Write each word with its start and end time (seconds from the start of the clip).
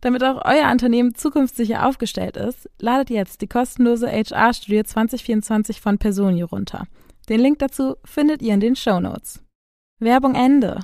Damit 0.00 0.22
auch 0.22 0.44
euer 0.44 0.70
Unternehmen 0.70 1.14
zukunftssicher 1.14 1.86
aufgestellt 1.86 2.36
ist, 2.36 2.70
ladet 2.78 3.10
jetzt 3.10 3.40
die 3.40 3.48
kostenlose 3.48 4.08
HR-Studie 4.08 4.84
2024 4.84 5.80
von 5.80 5.98
Personio 5.98 6.46
runter. 6.46 6.86
Den 7.28 7.40
Link 7.40 7.58
dazu 7.58 7.96
findet 8.04 8.40
ihr 8.40 8.54
in 8.54 8.60
den 8.60 8.76
Show 8.76 9.00
Notes. 9.00 9.42
Werbung 9.98 10.34
Ende. 10.34 10.80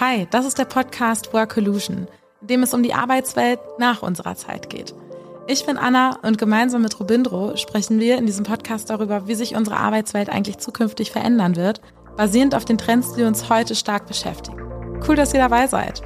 Hi, 0.00 0.26
das 0.30 0.46
ist 0.46 0.58
der 0.58 0.64
Podcast 0.64 1.32
Workolution, 1.32 2.08
in 2.40 2.46
dem 2.46 2.62
es 2.62 2.74
um 2.74 2.82
die 2.82 2.94
Arbeitswelt 2.94 3.60
nach 3.78 4.02
unserer 4.02 4.34
Zeit 4.34 4.70
geht. 4.70 4.94
Ich 5.52 5.66
bin 5.66 5.78
Anna 5.78 6.16
und 6.22 6.38
gemeinsam 6.38 6.82
mit 6.82 7.00
Robindro 7.00 7.56
sprechen 7.56 7.98
wir 7.98 8.18
in 8.18 8.24
diesem 8.24 8.44
Podcast 8.44 8.88
darüber, 8.88 9.26
wie 9.26 9.34
sich 9.34 9.56
unsere 9.56 9.78
Arbeitswelt 9.78 10.28
eigentlich 10.28 10.58
zukünftig 10.58 11.10
verändern 11.10 11.56
wird, 11.56 11.80
basierend 12.16 12.54
auf 12.54 12.64
den 12.64 12.78
Trends, 12.78 13.14
die 13.14 13.24
uns 13.24 13.50
heute 13.50 13.74
stark 13.74 14.06
beschäftigen. 14.06 14.60
Cool, 15.04 15.16
dass 15.16 15.34
ihr 15.34 15.40
dabei 15.40 15.66
seid. 15.66 16.02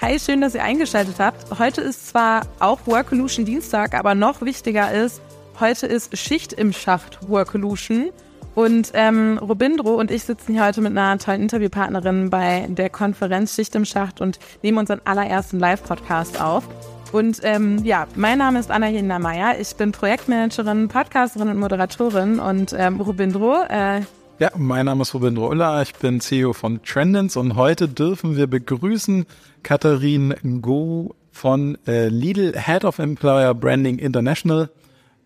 Hi, 0.00 0.18
schön, 0.18 0.40
dass 0.40 0.56
ihr 0.56 0.64
eingeschaltet 0.64 1.20
habt. 1.20 1.56
Heute 1.60 1.82
ist 1.82 2.08
zwar 2.08 2.48
auch 2.58 2.80
Workolution 2.86 3.44
Dienstag, 3.44 3.94
aber 3.94 4.16
noch 4.16 4.40
wichtiger 4.40 4.90
ist, 4.90 5.22
heute 5.60 5.86
ist 5.86 6.18
Schicht 6.18 6.52
im 6.52 6.72
Schacht 6.72 7.28
Workolution. 7.28 8.10
Und 8.54 8.92
ähm, 8.94 9.38
Robindro 9.38 9.94
und 9.94 10.10
ich 10.10 10.24
sitzen 10.24 10.52
hier 10.52 10.64
heute 10.64 10.80
mit 10.80 10.92
einer 10.92 11.18
tollen 11.18 11.42
Interviewpartnerin 11.42 12.30
bei 12.30 12.66
der 12.68 12.88
Konferenz 12.88 13.54
Schicht 13.54 13.74
im 13.74 13.84
Schacht 13.84 14.20
und 14.20 14.38
nehmen 14.62 14.78
unseren 14.78 15.00
allerersten 15.04 15.58
Live-Podcast 15.58 16.40
auf. 16.40 16.64
Und 17.12 17.40
ähm, 17.42 17.84
ja, 17.84 18.06
mein 18.14 18.38
Name 18.38 18.58
ist 18.58 18.70
Anna 18.70 18.88
Jena 18.88 19.18
Meyer. 19.18 19.58
Ich 19.60 19.74
bin 19.76 19.92
Projektmanagerin, 19.92 20.88
Podcasterin 20.88 21.48
und 21.48 21.58
Moderatorin. 21.58 22.40
Und 22.40 22.74
ähm, 22.76 23.00
Robindro, 23.00 23.62
äh, 23.68 24.02
ja, 24.40 24.50
mein 24.56 24.86
Name 24.86 25.02
ist 25.02 25.14
Robin 25.14 25.36
Roller, 25.36 25.80
ich 25.82 25.94
bin 25.94 26.20
CEO 26.20 26.54
von 26.54 26.82
Trendens 26.82 27.36
und 27.36 27.54
heute 27.54 27.88
dürfen 27.88 28.36
wir 28.36 28.48
begrüßen 28.48 29.26
Katharin 29.62 30.60
Go 30.60 31.14
von 31.30 31.78
äh, 31.86 32.08
Lidl, 32.08 32.52
Head 32.58 32.84
of 32.84 32.98
Employer 32.98 33.54
Branding 33.54 33.98
International. 33.98 34.70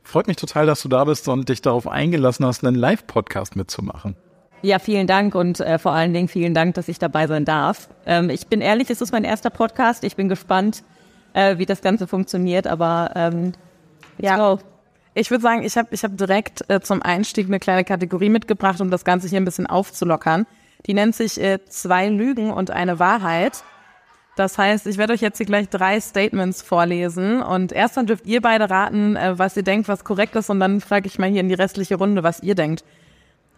Freut 0.09 0.27
mich 0.27 0.39
total, 0.39 0.65
dass 0.65 0.81
du 0.81 0.89
da 0.89 1.05
bist 1.05 1.29
und 1.29 1.51
dich 1.51 1.61
darauf 1.61 1.87
eingelassen 1.87 2.47
hast, 2.47 2.65
einen 2.65 2.77
Live-Podcast 2.77 3.57
mitzumachen. 3.57 4.17
Ja, 4.63 4.79
vielen 4.79 5.07
Dank 5.07 5.35
und 5.35 5.61
äh, 5.61 5.79
vor 5.79 5.93
allen 5.93 6.15
Dingen 6.15 6.29
vielen 6.29 6.55
Dank, 6.55 6.77
dass 6.77 6.89
ich 6.89 6.99
dabei 6.99 7.27
sein 7.27 7.45
darf. 7.45 7.91
Ähm, 8.07 8.31
ich 8.31 8.47
bin 8.47 8.63
ehrlich, 8.63 8.89
es 8.89 9.03
ist 9.03 9.13
mein 9.13 9.25
erster 9.25 9.51
Podcast. 9.51 10.05
Ich 10.05 10.17
bin 10.17 10.31
gespannt, 10.31 10.83
äh, 11.35 11.59
wie 11.59 11.67
das 11.67 11.83
Ganze 11.83 12.07
funktioniert, 12.07 12.67
aber 12.67 13.11
ähm, 13.17 13.53
ja. 14.17 14.39
Go. 14.39 14.63
Ich 15.13 15.31
würde 15.31 15.43
sagen, 15.43 15.63
ich 15.63 15.77
habe 15.77 15.89
ich 15.91 16.03
hab 16.03 16.17
direkt 16.17 16.65
äh, 16.71 16.81
zum 16.81 17.03
Einstieg 17.03 17.47
eine 17.47 17.59
kleine 17.59 17.85
Kategorie 17.85 18.31
mitgebracht, 18.31 18.81
um 18.81 18.91
das 18.91 19.05
Ganze 19.05 19.29
hier 19.29 19.39
ein 19.39 19.45
bisschen 19.45 19.67
aufzulockern. 19.67 20.47
Die 20.87 20.95
nennt 20.95 21.17
sich 21.17 21.39
äh, 21.39 21.59
zwei 21.67 22.09
Lügen 22.09 22.51
und 22.51 22.71
eine 22.71 22.99
Wahrheit. 22.99 23.63
Das 24.39 24.57
heißt, 24.57 24.87
ich 24.87 24.99
werde 24.99 25.15
euch 25.15 25.21
jetzt 25.21 25.39
hier 25.39 25.47
gleich 25.47 25.69
drei 25.69 26.01
Statements 26.01 26.63
vorlesen 26.63 27.43
und 27.43 27.73
erst 27.73 27.97
dann 27.97 28.07
dürft 28.07 28.25
ihr 28.25 28.41
beide 28.41 28.71
raten, 28.71 29.17
äh, 29.17 29.37
was 29.37 29.57
ihr 29.57 29.65
denkt, 29.65 29.89
was 29.89 30.05
korrekt 30.05 30.37
ist 30.37 30.49
und 30.49 30.61
dann 30.61 30.81
frage 30.81 31.09
ich 31.09 31.19
mal 31.19 31.29
hier 31.29 31.41
in 31.41 31.49
die 31.49 31.57
restliche 31.57 31.97
Runde, 31.97 32.23
was 32.23 32.41
ihr 32.41 32.55
denkt. 32.55 32.85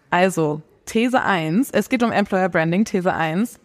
Also, 0.09 0.63
These 0.87 1.21
1, 1.23 1.71
es 1.73 1.91
geht 1.91 2.03
um 2.03 2.11
Employer 2.11 2.49
Branding, 2.49 2.87
These 2.87 3.13
1. 3.13 3.61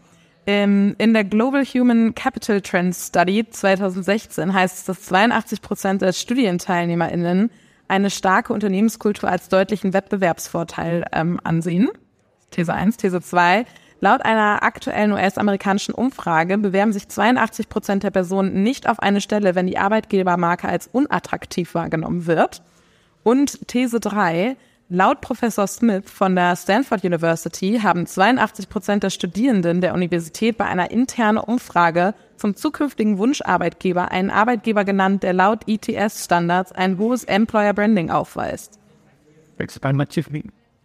Ähm, 0.45 0.93
in 0.97 1.13
der 1.13 1.23
Global 1.23 1.63
Human 1.63 2.13
Capital 2.15 2.59
Trends 2.59 3.07
Study 3.07 3.49
2016 3.49 4.53
heißt 4.53 4.79
es, 4.79 4.83
dass 4.83 5.01
82 5.03 5.61
Prozent 5.61 6.01
der 6.01 6.11
StudienteilnehmerInnen 6.11 7.49
eine 7.87 8.09
starke 8.09 8.51
Unternehmenskultur 8.51 9.29
als 9.29 9.47
deutlichen 9.47 9.93
Wettbewerbsvorteil 9.93 11.05
ähm, 11.13 11.39
ansehen. 11.45 11.87
These 12.51 12.73
1. 12.73 12.97
These 12.97 13.21
2. 13.21 13.65
Laut 14.01 14.23
einer 14.25 14.61
aktuellen 14.63 15.13
US-amerikanischen 15.13 15.93
Umfrage 15.93 16.57
bewerben 16.57 16.93
sich 16.93 17.07
82 17.07 17.69
Prozent 17.69 18.03
der 18.03 18.11
Personen 18.11 18.61
nicht 18.61 18.89
auf 18.89 18.99
eine 18.99 19.21
Stelle, 19.21 19.55
wenn 19.55 19.67
die 19.67 19.77
Arbeitgebermarke 19.77 20.67
als 20.67 20.87
unattraktiv 20.87 21.73
wahrgenommen 21.73 22.27
wird. 22.27 22.61
Und 23.23 23.67
These 23.67 23.99
3. 23.99 24.57
Laut 24.87 25.19
Professor 25.21 25.65
Smith 25.65 26.11
von 26.11 26.35
der 26.35 26.55
Stanford 26.55 27.03
University 27.03 27.79
haben 27.81 28.05
82 28.05 28.69
Prozent 28.69 29.01
der 29.01 29.09
Studierenden 29.09 29.81
der 29.81 29.95
Universität 29.95 30.59
bei 30.59 30.65
einer 30.65 30.91
internen 30.91 31.39
Umfrage 31.39 32.13
zum 32.37 32.55
zukünftigen 32.55 33.17
Wunscharbeitgeber 33.17 34.11
einen 34.11 34.29
Arbeitgeber 34.29 34.83
genannt, 34.85 35.23
der 35.23 35.33
laut 35.33 35.67
ETS-Standards 35.67 36.71
ein 36.71 36.99
hohes 36.99 37.23
Employer 37.23 37.73
Branding 37.73 38.11
aufweist. 38.11 38.79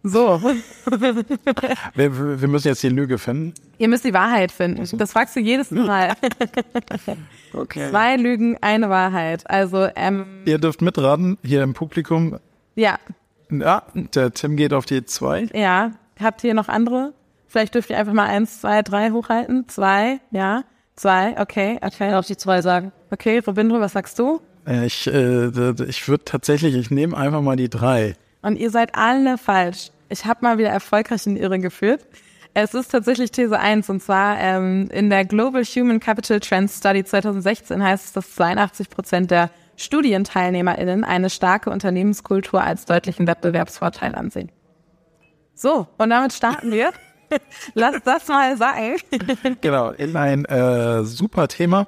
So. 0.03 0.41
wir, 1.95 2.41
wir, 2.41 2.47
müssen 2.47 2.67
jetzt 2.67 2.81
die 2.81 2.89
Lüge 2.89 3.17
finden. 3.17 3.53
Ihr 3.77 3.87
müsst 3.87 4.03
die 4.03 4.13
Wahrheit 4.13 4.51
finden. 4.51 4.97
Das 4.97 5.11
fragst 5.11 5.35
du 5.35 5.39
jedes 5.39 5.69
Mal. 5.71 6.13
okay. 7.53 7.89
Zwei 7.89 8.15
Lügen, 8.17 8.57
eine 8.61 8.89
Wahrheit. 8.89 9.47
Also, 9.49 9.87
ähm, 9.95 10.43
Ihr 10.45 10.57
dürft 10.57 10.81
mitraten, 10.81 11.37
hier 11.43 11.61
im 11.61 11.73
Publikum. 11.73 12.39
Ja. 12.75 12.97
Ja, 13.51 13.83
der 13.93 14.33
Tim 14.33 14.55
geht 14.55 14.73
auf 14.73 14.85
die 14.85 15.05
zwei. 15.05 15.47
Ja. 15.53 15.91
Habt 16.19 16.43
ihr 16.43 16.53
noch 16.53 16.67
andere? 16.67 17.13
Vielleicht 17.47 17.75
dürft 17.75 17.89
ihr 17.89 17.97
einfach 17.97 18.13
mal 18.13 18.27
eins, 18.27 18.61
zwei, 18.61 18.81
drei 18.81 19.11
hochhalten. 19.11 19.67
Zwei, 19.67 20.19
ja. 20.31 20.63
Zwei, 20.95 21.39
okay, 21.39 21.79
okay. 21.81 22.13
Auf 22.13 22.27
die 22.27 22.37
zwei 22.37 22.61
sagen. 22.61 22.91
Okay, 23.11 23.39
Robindro, 23.39 23.79
was 23.79 23.93
sagst 23.93 24.17
du? 24.19 24.41
Ich, 24.85 25.07
äh, 25.07 25.47
ich 25.85 26.07
würde 26.07 26.23
tatsächlich, 26.25 26.75
ich 26.75 26.91
nehme 26.91 27.17
einfach 27.17 27.41
mal 27.41 27.55
die 27.55 27.69
drei. 27.69 28.15
Und 28.41 28.57
ihr 28.57 28.69
seid 28.69 28.95
alle 28.95 29.37
falsch. 29.37 29.91
Ich 30.09 30.25
habe 30.25 30.39
mal 30.41 30.57
wieder 30.57 30.69
erfolgreich 30.69 31.25
in 31.25 31.35
die 31.35 31.41
Irre 31.41 31.59
geführt. 31.59 32.05
Es 32.53 32.73
ist 32.73 32.91
tatsächlich 32.91 33.31
These 33.31 33.57
1 33.57 33.89
und 33.89 34.01
zwar 34.01 34.37
ähm, 34.37 34.89
in 34.91 35.09
der 35.09 35.23
Global 35.23 35.63
Human 35.63 36.01
Capital 36.01 36.41
Trends 36.41 36.79
Study 36.79 37.05
2016 37.05 37.81
heißt 37.81 38.05
es, 38.07 38.13
dass 38.13 38.35
82 38.35 38.89
Prozent 38.89 39.31
der 39.31 39.49
StudienteilnehmerInnen 39.77 41.05
eine 41.05 41.29
starke 41.29 41.69
Unternehmenskultur 41.69 42.61
als 42.61 42.85
deutlichen 42.85 43.25
Wettbewerbsvorteil 43.25 44.15
ansehen. 44.15 44.51
So, 45.55 45.87
und 45.97 46.09
damit 46.09 46.33
starten 46.33 46.71
wir. 46.71 46.91
Lass 47.73 48.03
das 48.03 48.27
mal 48.27 48.57
sein. 48.57 48.97
genau, 49.61 49.91
in 49.91 50.17
ein 50.17 50.43
äh, 50.45 51.03
super 51.05 51.47
Thema. 51.47 51.87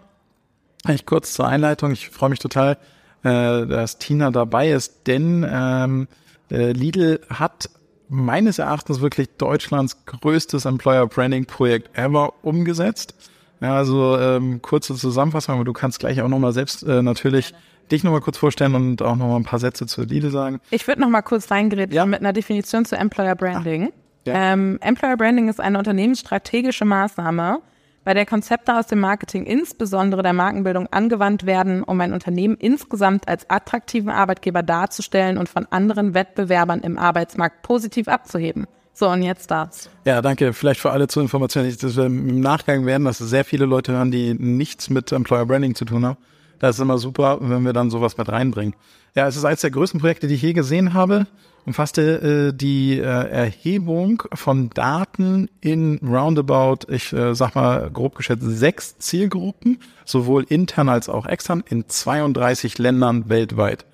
Ich 0.87 1.05
kurz 1.05 1.33
zur 1.33 1.47
Einleitung. 1.47 1.91
Ich 1.91 2.09
freue 2.09 2.29
mich 2.29 2.39
total, 2.39 2.77
äh, 3.23 3.65
dass 3.65 3.97
Tina 3.97 4.31
dabei 4.31 4.71
ist, 4.71 5.07
denn 5.07 5.45
ähm, 5.49 6.07
äh, 6.07 6.15
Lidl 6.57 7.19
hat 7.29 7.69
meines 8.09 8.59
Erachtens 8.59 9.01
wirklich 9.01 9.29
Deutschlands 9.37 10.05
größtes 10.05 10.65
Employer 10.65 11.07
Branding 11.07 11.45
Projekt 11.45 11.97
ever 11.97 12.33
umgesetzt. 12.43 13.15
Ja, 13.61 13.75
also 13.75 14.17
ähm, 14.19 14.61
kurze 14.61 14.93
Zusammenfassung, 14.95 15.55
aber 15.55 15.63
du 15.63 15.73
kannst 15.73 15.99
gleich 15.99 16.21
auch 16.21 16.27
nochmal 16.27 16.51
selbst 16.51 16.83
äh, 16.83 17.01
natürlich 17.01 17.53
dich 17.91 18.03
nochmal 18.03 18.21
kurz 18.21 18.37
vorstellen 18.37 18.75
und 18.75 19.01
auch 19.01 19.15
nochmal 19.15 19.37
ein 19.37 19.45
paar 19.45 19.59
Sätze 19.59 19.85
zur 19.85 20.05
Lidl 20.05 20.31
sagen. 20.31 20.59
Ich 20.69 20.87
würde 20.87 21.01
nochmal 21.01 21.23
kurz 21.23 21.49
reingeredet 21.49 21.93
ja. 21.93 22.05
mit 22.05 22.19
einer 22.19 22.33
Definition 22.33 22.85
zu 22.85 22.95
Employer 22.95 23.35
Branding. 23.35 23.89
Ach, 23.91 24.27
ja. 24.27 24.53
ähm, 24.53 24.79
Employer 24.81 25.17
Branding 25.17 25.49
ist 25.49 25.59
eine 25.59 25.77
unternehmensstrategische 25.77 26.85
Maßnahme, 26.85 27.59
bei 28.03 28.13
der 28.13 28.25
Konzepte 28.25 28.77
aus 28.77 28.87
dem 28.87 28.99
Marketing, 28.99 29.45
insbesondere 29.45 30.23
der 30.23 30.33
Markenbildung, 30.33 30.87
angewandt 30.91 31.45
werden, 31.45 31.83
um 31.83 31.99
ein 32.01 32.13
Unternehmen 32.13 32.55
insgesamt 32.57 33.27
als 33.27 33.49
attraktiven 33.49 34.09
Arbeitgeber 34.09 34.63
darzustellen 34.63 35.37
und 35.37 35.49
von 35.49 35.65
anderen 35.69 36.13
Wettbewerbern 36.13 36.81
im 36.81 36.97
Arbeitsmarkt 36.97 37.61
positiv 37.61 38.07
abzuheben. 38.07 38.67
So, 38.93 39.09
und 39.09 39.23
jetzt 39.23 39.49
das. 39.49 39.89
Ja, 40.05 40.21
danke. 40.21 40.53
Vielleicht 40.53 40.79
für 40.79 40.91
alle 40.91 41.07
zur 41.07 41.23
Information, 41.23 41.67
dass 41.67 41.97
wir 41.97 42.05
im 42.05 42.41
Nachgang 42.41 42.85
werden, 42.85 43.05
dass 43.05 43.17
sehr 43.17 43.43
viele 43.43 43.65
Leute 43.65 43.93
hören, 43.93 44.11
die 44.11 44.35
nichts 44.35 44.89
mit 44.89 45.11
Employer 45.11 45.45
Branding 45.45 45.73
zu 45.73 45.85
tun 45.85 46.05
haben. 46.05 46.17
Das 46.59 46.75
ist 46.75 46.81
immer 46.81 46.99
super, 46.99 47.39
wenn 47.41 47.65
wir 47.65 47.73
dann 47.73 47.89
sowas 47.89 48.17
mit 48.17 48.29
reinbringen. 48.29 48.75
Ja, 49.15 49.27
es 49.27 49.35
ist 49.35 49.45
eines 49.45 49.61
der 49.61 49.71
größten 49.71 49.99
Projekte, 49.99 50.27
die 50.27 50.35
ich 50.35 50.41
je 50.43 50.53
gesehen 50.53 50.93
habe 50.93 51.25
umfasste 51.65 52.51
äh, 52.51 52.53
die 52.53 52.97
äh, 52.97 53.03
Erhebung 53.03 54.23
von 54.33 54.69
Daten 54.69 55.49
in 55.61 55.99
roundabout, 56.03 56.87
ich 56.89 57.13
äh, 57.13 57.33
sag 57.33 57.55
mal 57.55 57.89
grob 57.91 58.15
geschätzt, 58.15 58.43
sechs 58.43 58.97
Zielgruppen, 58.97 59.79
sowohl 60.05 60.45
intern 60.49 60.89
als 60.89 61.09
auch 61.09 61.25
extern, 61.25 61.63
in 61.67 61.87
32 61.87 62.77
Ländern 62.77 63.29
weltweit. 63.29 63.85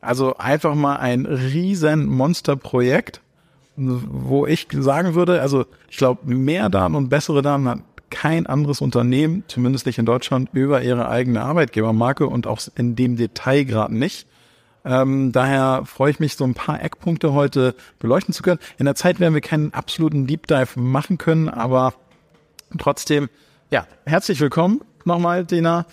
Also 0.00 0.36
einfach 0.36 0.74
mal 0.74 0.96
ein 0.96 1.26
riesen 1.26 2.06
Monsterprojekt, 2.06 3.20
wo 3.76 4.46
ich 4.46 4.68
sagen 4.72 5.14
würde, 5.14 5.40
also 5.40 5.66
ich 5.90 5.96
glaube, 5.96 6.32
mehr 6.32 6.68
Daten 6.68 6.94
und 6.94 7.08
bessere 7.08 7.42
Daten 7.42 7.68
hat 7.68 7.80
kein 8.10 8.46
anderes 8.46 8.80
Unternehmen, 8.80 9.44
zumindest 9.48 9.86
nicht 9.86 9.98
in 9.98 10.06
Deutschland, 10.06 10.50
über 10.52 10.82
ihre 10.82 11.08
eigene 11.08 11.42
Arbeitgebermarke 11.42 12.26
und 12.26 12.46
auch 12.46 12.60
in 12.76 12.94
dem 12.96 13.16
Detail 13.16 13.64
gerade 13.64 13.94
nicht. 13.94 14.26
Ähm, 14.86 15.32
daher 15.32 15.82
freue 15.84 16.12
ich 16.12 16.20
mich, 16.20 16.36
so 16.36 16.44
ein 16.44 16.54
paar 16.54 16.80
Eckpunkte 16.80 17.32
heute 17.32 17.74
beleuchten 17.98 18.32
zu 18.32 18.44
können. 18.44 18.60
In 18.78 18.84
der 18.84 18.94
Zeit 18.94 19.18
werden 19.18 19.34
wir 19.34 19.40
keinen 19.40 19.74
absoluten 19.74 20.28
Deep 20.28 20.46
Dive 20.46 20.78
machen 20.78 21.18
können, 21.18 21.48
aber 21.48 21.92
trotzdem, 22.78 23.28
ja, 23.70 23.86
herzlich 24.04 24.40
willkommen 24.40 24.80
nochmal, 25.04 25.44
Dina. 25.44 25.86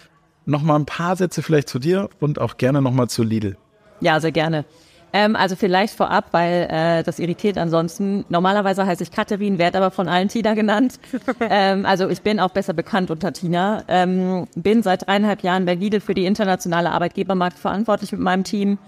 Nochmal 0.45 0.80
ein 0.80 0.86
paar 0.86 1.16
Sätze 1.16 1.42
vielleicht 1.42 1.69
zu 1.69 1.80
dir 1.80 2.10
und 2.19 2.40
auch 2.40 2.57
gerne 2.57 2.81
nochmal 2.81 3.10
zu 3.10 3.24
Lidl. 3.24 3.57
Ja, 4.00 4.19
sehr 4.19 4.31
gerne. 4.31 4.66
Ähm, 5.15 5.36
also 5.36 5.56
vielleicht 5.56 5.95
vorab, 5.95 6.25
weil 6.31 6.68
äh, 6.71 7.04
das 7.04 7.19
irritiert 7.19 7.60
ansonsten. 7.60 8.25
Normalerweise 8.30 8.86
heiße 8.86 9.04
ich 9.04 9.12
Katharin, 9.12 9.60
werde 9.60 9.77
aber 9.77 9.92
von 9.92 10.07
allen 10.07 10.27
Tina 10.27 10.56
genannt. 10.56 11.00
ähm, 11.39 11.86
also 11.86 12.10
ich 12.10 12.24
bin 12.24 12.39
auch 12.39 12.50
besser 12.50 12.74
bekannt 12.74 13.12
unter 13.12 13.31
Tina. 13.31 13.83
Ähm, 13.88 14.48
bin 14.56 14.81
seit 14.81 15.07
dreieinhalb 15.07 15.44
Jahren 15.44 15.65
bei 15.65 15.75
Lidl 15.75 16.00
für 16.00 16.15
die 16.15 16.25
internationale 16.25 16.92
Arbeitgebermarkt 16.92 17.60
verantwortlich 17.60 18.12
mit 18.12 18.21
meinem 18.21 18.44
Team. 18.44 18.80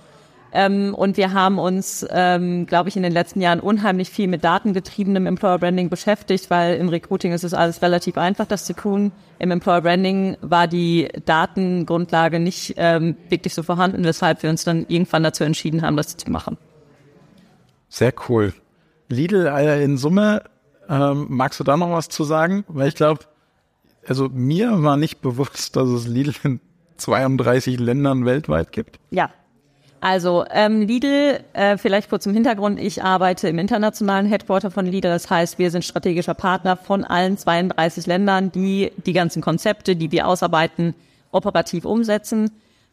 Ähm, 0.58 0.96
und 0.96 1.18
wir 1.18 1.34
haben 1.34 1.60
uns, 1.60 2.08
ähm, 2.10 2.66
glaube 2.66 2.88
ich, 2.88 2.96
in 2.96 3.04
den 3.04 3.12
letzten 3.12 3.42
Jahren 3.42 3.60
unheimlich 3.60 4.10
viel 4.10 4.30
mit 4.30 4.46
datengetriebenem 4.46 5.28
Employer 5.28 5.60
Branding 5.60 5.90
beschäftigt, 5.90 6.50
weil 6.50 6.78
im 6.78 6.88
Recruiting 6.88 7.34
ist 7.34 7.44
es 7.44 7.54
alles 7.54 7.82
relativ 7.82 8.18
einfach, 8.18 8.46
das 8.46 8.64
zu 8.64 8.74
tun. 8.74 9.12
Im 9.38 9.52
Employer 9.52 9.82
Branding 9.82 10.38
war 10.40 10.68
die 10.68 11.10
Datengrundlage 11.26 12.40
nicht 12.40 12.76
ähm, 12.78 13.18
wirklich 13.28 13.54
so 13.54 13.64
vorhanden, 13.64 14.06
weshalb 14.06 14.44
wir 14.44 14.50
uns 14.50 14.64
dann 14.64 14.86
irgendwann 14.88 15.24
dazu 15.24 15.44
entschieden 15.44 15.82
haben, 15.82 15.98
das 15.98 16.16
zu 16.16 16.32
machen. 16.32 16.58
Sehr 17.90 18.14
cool. 18.30 18.54
Lidl 19.10 19.48
in 19.84 19.98
Summe, 19.98 20.44
ähm, 20.88 21.26
magst 21.32 21.60
du 21.60 21.66
da 21.66 21.76
noch 21.76 21.92
was 21.92 22.08
zu 22.08 22.24
sagen? 22.24 22.64
Weil 22.70 22.88
ich 22.88 22.96
glaube, 22.96 23.26
also 24.08 24.30
mir 24.30 24.82
war 24.84 24.96
nicht 24.96 25.20
bewusst, 25.20 25.76
dass 25.76 25.90
es 25.90 26.08
Lidl 26.08 26.34
in 26.44 26.62
32 26.96 27.78
Ländern 27.78 28.26
weltweit 28.26 28.72
gibt. 28.72 29.02
Ja, 29.12 29.32
also 30.06 30.46
ähm, 30.52 30.82
Lidl, 30.82 31.40
äh, 31.54 31.78
vielleicht 31.78 32.12
kurz 32.12 32.28
im 32.28 32.36
Hintergrund, 32.36 32.80
ich 32.80 33.04
arbeite 33.04 33.50
im 33.50 33.58
internationalen 33.58 34.28
Headquarter 34.28 34.70
von 34.70 34.86
Lidl. 34.86 35.10
Das 35.10 35.32
heißt, 35.32 35.58
wir 35.58 35.72
sind 35.72 35.84
strategischer 35.84 36.36
Partner 36.36 36.78
von 36.78 37.04
allen 37.04 37.40
32 37.40 38.06
Ländern, 38.06 38.52
die 38.52 38.92
die 39.04 39.14
ganzen 39.14 39.42
Konzepte, 39.42 39.96
die 39.96 40.12
wir 40.12 40.28
ausarbeiten, 40.28 40.94
operativ 41.32 41.86
umsetzen. 41.86 42.52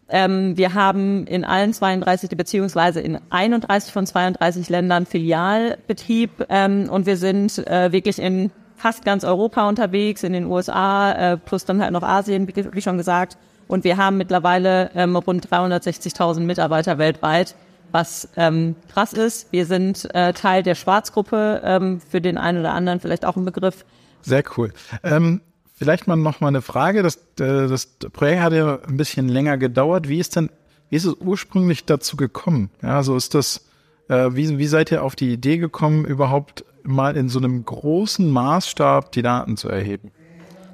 Ähm, 0.09 0.56
wir 0.56 0.73
haben 0.73 1.26
in 1.26 1.44
allen 1.44 1.75
32 1.75 2.31
beziehungsweise 2.31 3.03
in 3.03 3.19
31 3.29 3.93
von 3.93 4.06
32 4.06 4.70
Ländern 4.70 5.05
Filialbetrieb 5.05 6.47
ähm, 6.49 6.88
und 6.88 7.05
wir 7.05 7.19
sind 7.19 7.59
äh, 7.67 7.93
wirklich 7.93 8.20
in 8.20 8.50
fast 8.76 9.05
ganz 9.05 9.23
Europa 9.25 9.69
unterwegs, 9.69 10.23
in 10.23 10.32
den 10.32 10.47
USA 10.47 11.12
äh, 11.12 11.37
plus 11.37 11.67
dann 11.67 11.82
halt 11.82 11.93
noch 11.93 12.05
Asien, 12.05 12.49
wie, 12.49 12.55
wie 12.73 12.81
schon 12.81 12.97
gesagt. 12.97 13.37
Und 13.73 13.85
wir 13.85 13.97
haben 13.97 14.19
mittlerweile 14.19 14.91
ähm, 14.95 15.17
rund 15.17 15.49
360.000 15.49 16.41
Mitarbeiter 16.41 16.99
weltweit, 16.99 17.55
was 17.91 18.29
ähm, 18.37 18.77
krass 18.93 19.15
ist. 19.15 19.51
Wir 19.51 19.65
sind 19.65 20.15
äh, 20.15 20.35
Teil 20.35 20.63
der 20.63 20.75
Schwarzgruppe, 20.75 21.63
ähm, 21.65 21.99
für 21.99 22.21
den 22.21 22.37
einen 22.37 22.61
oder 22.61 22.75
anderen 22.75 23.01
vielleicht 23.01 23.25
auch 23.25 23.35
ein 23.35 23.47
Begriff. 23.47 23.87
Sehr 24.21 24.45
cool. 24.59 24.75
Ähm, 25.03 25.41
vielleicht 25.75 26.07
mal 26.07 26.17
noch 26.17 26.41
mal 26.41 26.49
eine 26.49 26.61
Frage. 26.61 27.03
Das, 27.03 27.17
äh, 27.41 27.67
das 27.67 27.87
Projekt 28.13 28.43
hat 28.43 28.53
ja 28.53 28.79
ein 28.87 28.99
bisschen 28.99 29.31
länger 29.31 29.57
gedauert. 29.57 30.07
Wie 30.07 30.19
ist 30.19 30.37
denn, 30.37 30.51
wie 30.91 30.97
ist 30.97 31.07
es 31.07 31.15
ursprünglich 31.15 31.87
dazu 31.87 32.19
gekommen? 32.19 32.69
Ja, 32.83 32.99
also 32.99 33.17
ist 33.17 33.35
das, 33.35 33.65
äh, 34.09 34.29
wie, 34.33 34.59
wie 34.59 34.67
seid 34.67 34.93
ihr 34.93 35.03
auf 35.03 35.17
die 35.17 35.33
Idee 35.33 35.57
gekommen, 35.57 36.05
überhaupt 36.05 36.67
mal 36.83 37.17
in 37.17 37.31
so 37.31 37.39
einem 37.39 37.65
großen 37.65 38.31
Maßstab 38.31 39.13
die 39.13 39.23
Daten 39.23 39.57
zu 39.57 39.71
erheben? 39.71 40.13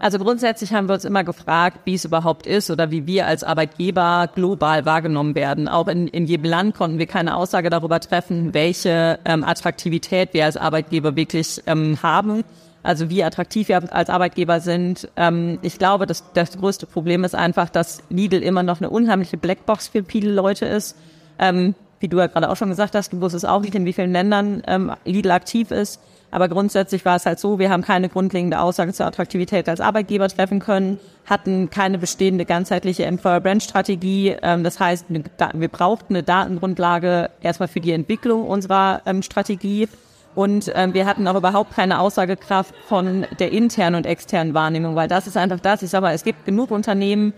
Also 0.00 0.18
grundsätzlich 0.18 0.72
haben 0.72 0.88
wir 0.88 0.94
uns 0.94 1.04
immer 1.04 1.24
gefragt, 1.24 1.80
wie 1.84 1.94
es 1.94 2.04
überhaupt 2.04 2.46
ist 2.46 2.70
oder 2.70 2.90
wie 2.90 3.06
wir 3.06 3.26
als 3.26 3.42
Arbeitgeber 3.42 4.30
global 4.32 4.84
wahrgenommen 4.84 5.34
werden. 5.34 5.68
Auch 5.68 5.88
in, 5.88 6.06
in 6.08 6.26
jedem 6.26 6.46
Land 6.46 6.76
konnten 6.76 6.98
wir 6.98 7.06
keine 7.06 7.36
Aussage 7.36 7.68
darüber 7.68 7.98
treffen, 7.98 8.54
welche 8.54 9.18
ähm, 9.24 9.42
Attraktivität 9.42 10.34
wir 10.34 10.44
als 10.44 10.56
Arbeitgeber 10.56 11.16
wirklich 11.16 11.62
ähm, 11.66 11.98
haben. 12.02 12.44
Also 12.84 13.10
wie 13.10 13.24
attraktiv 13.24 13.68
wir 13.68 13.92
als 13.92 14.08
Arbeitgeber 14.08 14.60
sind. 14.60 15.08
Ähm, 15.16 15.58
ich 15.62 15.78
glaube, 15.78 16.06
dass 16.06 16.32
das 16.32 16.56
größte 16.56 16.86
Problem 16.86 17.24
ist 17.24 17.34
einfach, 17.34 17.68
dass 17.68 18.02
Lidl 18.08 18.42
immer 18.42 18.62
noch 18.62 18.80
eine 18.80 18.90
unheimliche 18.90 19.36
Blackbox 19.36 19.88
für 19.88 20.04
viele 20.04 20.32
Leute 20.32 20.66
ist. 20.66 20.96
Ähm, 21.40 21.74
wie 22.00 22.06
du 22.06 22.18
ja 22.18 22.28
gerade 22.28 22.48
auch 22.48 22.56
schon 22.56 22.68
gesagt 22.68 22.94
hast, 22.94 23.12
du 23.12 23.20
wusstest 23.20 23.48
auch 23.48 23.62
nicht, 23.62 23.74
in 23.74 23.84
wie 23.84 23.92
vielen 23.92 24.12
Ländern 24.12 24.62
ähm, 24.68 24.92
Lidl 25.04 25.32
aktiv 25.32 25.72
ist. 25.72 26.00
Aber 26.30 26.48
grundsätzlich 26.48 27.04
war 27.04 27.16
es 27.16 27.24
halt 27.24 27.38
so, 27.38 27.58
wir 27.58 27.70
haben 27.70 27.82
keine 27.82 28.08
grundlegende 28.08 28.60
Aussage 28.60 28.92
zur 28.92 29.06
Attraktivität 29.06 29.68
als 29.68 29.80
Arbeitgeber 29.80 30.28
treffen 30.28 30.60
können, 30.60 31.00
hatten 31.24 31.70
keine 31.70 31.98
bestehende 31.98 32.44
ganzheitliche 32.44 33.06
Employer 33.06 33.40
Brand 33.40 33.62
Strategie. 33.62 34.36
Ähm, 34.42 34.62
das 34.62 34.78
heißt, 34.78 35.06
wir 35.08 35.68
brauchten 35.68 36.14
eine 36.14 36.22
Datengrundlage 36.22 37.30
erstmal 37.40 37.68
für 37.68 37.80
die 37.80 37.92
Entwicklung 37.92 38.46
unserer 38.46 39.02
ähm, 39.06 39.22
Strategie. 39.22 39.88
Und 40.34 40.70
ähm, 40.74 40.92
wir 40.94 41.06
hatten 41.06 41.26
auch 41.26 41.34
überhaupt 41.34 41.74
keine 41.74 41.98
Aussagekraft 41.98 42.74
von 42.86 43.26
der 43.38 43.50
internen 43.50 43.96
und 43.96 44.06
externen 44.06 44.54
Wahrnehmung, 44.54 44.94
weil 44.94 45.08
das 45.08 45.26
ist 45.26 45.36
einfach 45.36 45.58
das. 45.58 45.82
Ich 45.82 45.90
sag 45.90 46.02
mal, 46.02 46.14
es 46.14 46.24
gibt 46.24 46.44
genug 46.44 46.70
Unternehmen, 46.70 47.32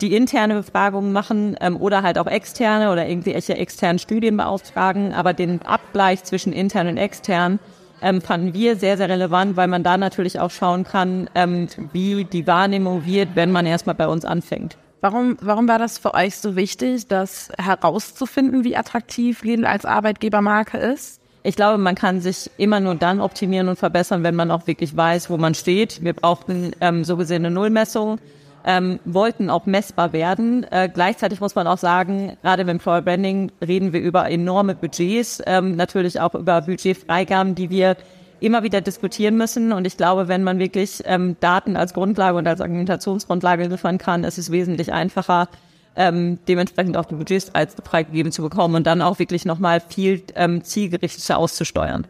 die 0.00 0.16
interne 0.16 0.54
Befragungen 0.54 1.12
machen 1.12 1.56
ähm, 1.60 1.76
oder 1.76 2.02
halt 2.02 2.18
auch 2.18 2.26
externe 2.26 2.90
oder 2.90 3.06
irgendwelche 3.06 3.56
externen 3.56 3.98
Studien 3.98 4.36
beauftragen, 4.38 5.12
aber 5.12 5.34
den 5.34 5.60
Abgleich 5.62 6.24
zwischen 6.24 6.54
intern 6.54 6.88
und 6.88 6.96
extern 6.96 7.58
ähm, 8.02 8.20
fanden 8.20 8.54
wir 8.54 8.76
sehr, 8.76 8.96
sehr 8.96 9.08
relevant, 9.08 9.56
weil 9.56 9.68
man 9.68 9.82
da 9.82 9.96
natürlich 9.96 10.40
auch 10.40 10.50
schauen 10.50 10.84
kann, 10.84 11.28
ähm, 11.34 11.68
wie 11.92 12.24
die 12.24 12.46
Wahrnehmung 12.46 13.06
wird, 13.06 13.30
wenn 13.34 13.50
man 13.52 13.66
erstmal 13.66 13.94
bei 13.94 14.08
uns 14.08 14.24
anfängt. 14.24 14.76
Warum, 15.00 15.38
warum 15.40 15.66
war 15.66 15.78
das 15.78 15.98
für 15.98 16.14
euch 16.14 16.36
so 16.36 16.56
wichtig, 16.56 17.06
das 17.06 17.50
herauszufinden, 17.58 18.64
wie 18.64 18.76
attraktiv 18.76 19.42
Lidl 19.42 19.64
als 19.64 19.86
Arbeitgebermarke 19.86 20.76
ist? 20.76 21.20
Ich 21.42 21.56
glaube, 21.56 21.78
man 21.78 21.94
kann 21.94 22.20
sich 22.20 22.50
immer 22.58 22.80
nur 22.80 22.96
dann 22.96 23.20
optimieren 23.20 23.68
und 23.68 23.78
verbessern, 23.78 24.22
wenn 24.22 24.34
man 24.34 24.50
auch 24.50 24.66
wirklich 24.66 24.94
weiß, 24.94 25.30
wo 25.30 25.38
man 25.38 25.54
steht. 25.54 26.04
Wir 26.04 26.12
brauchten 26.12 26.72
ähm, 26.82 27.02
so 27.02 27.16
gesehen 27.16 27.46
eine 27.46 27.54
Nullmessung 27.54 28.18
ähm, 28.64 29.00
wollten 29.04 29.50
auch 29.50 29.66
messbar 29.66 30.12
werden. 30.12 30.66
Äh, 30.70 30.88
gleichzeitig 30.92 31.40
muss 31.40 31.54
man 31.54 31.66
auch 31.66 31.78
sagen, 31.78 32.36
gerade 32.42 32.64
beim 32.64 32.76
Employer 32.76 33.02
Branding 33.02 33.52
reden 33.66 33.92
wir 33.92 34.00
über 34.00 34.30
enorme 34.30 34.74
Budgets, 34.74 35.42
ähm, 35.46 35.76
natürlich 35.76 36.20
auch 36.20 36.34
über 36.34 36.62
Budgetfreigaben, 36.62 37.54
die 37.54 37.70
wir 37.70 37.96
immer 38.40 38.62
wieder 38.62 38.80
diskutieren 38.80 39.36
müssen. 39.36 39.72
Und 39.72 39.86
ich 39.86 39.96
glaube, 39.96 40.28
wenn 40.28 40.42
man 40.42 40.58
wirklich 40.58 41.02
ähm, 41.04 41.36
Daten 41.40 41.76
als 41.76 41.94
Grundlage 41.94 42.36
und 42.38 42.46
als 42.46 42.60
Argumentationsgrundlage 42.60 43.66
liefern 43.66 43.98
kann, 43.98 44.24
ist 44.24 44.38
es 44.38 44.50
wesentlich 44.50 44.92
einfacher, 44.92 45.48
ähm, 45.96 46.38
dementsprechend 46.48 46.96
auch 46.96 47.04
die 47.04 47.16
Budgets 47.16 47.54
als 47.54 47.76
freigegeben 47.84 48.32
zu 48.32 48.42
bekommen 48.42 48.74
und 48.76 48.86
dann 48.86 49.02
auch 49.02 49.18
wirklich 49.18 49.44
nochmal 49.44 49.80
viel 49.80 50.22
ähm, 50.34 50.64
zielgerichteter 50.64 51.36
auszusteuern. 51.36 52.06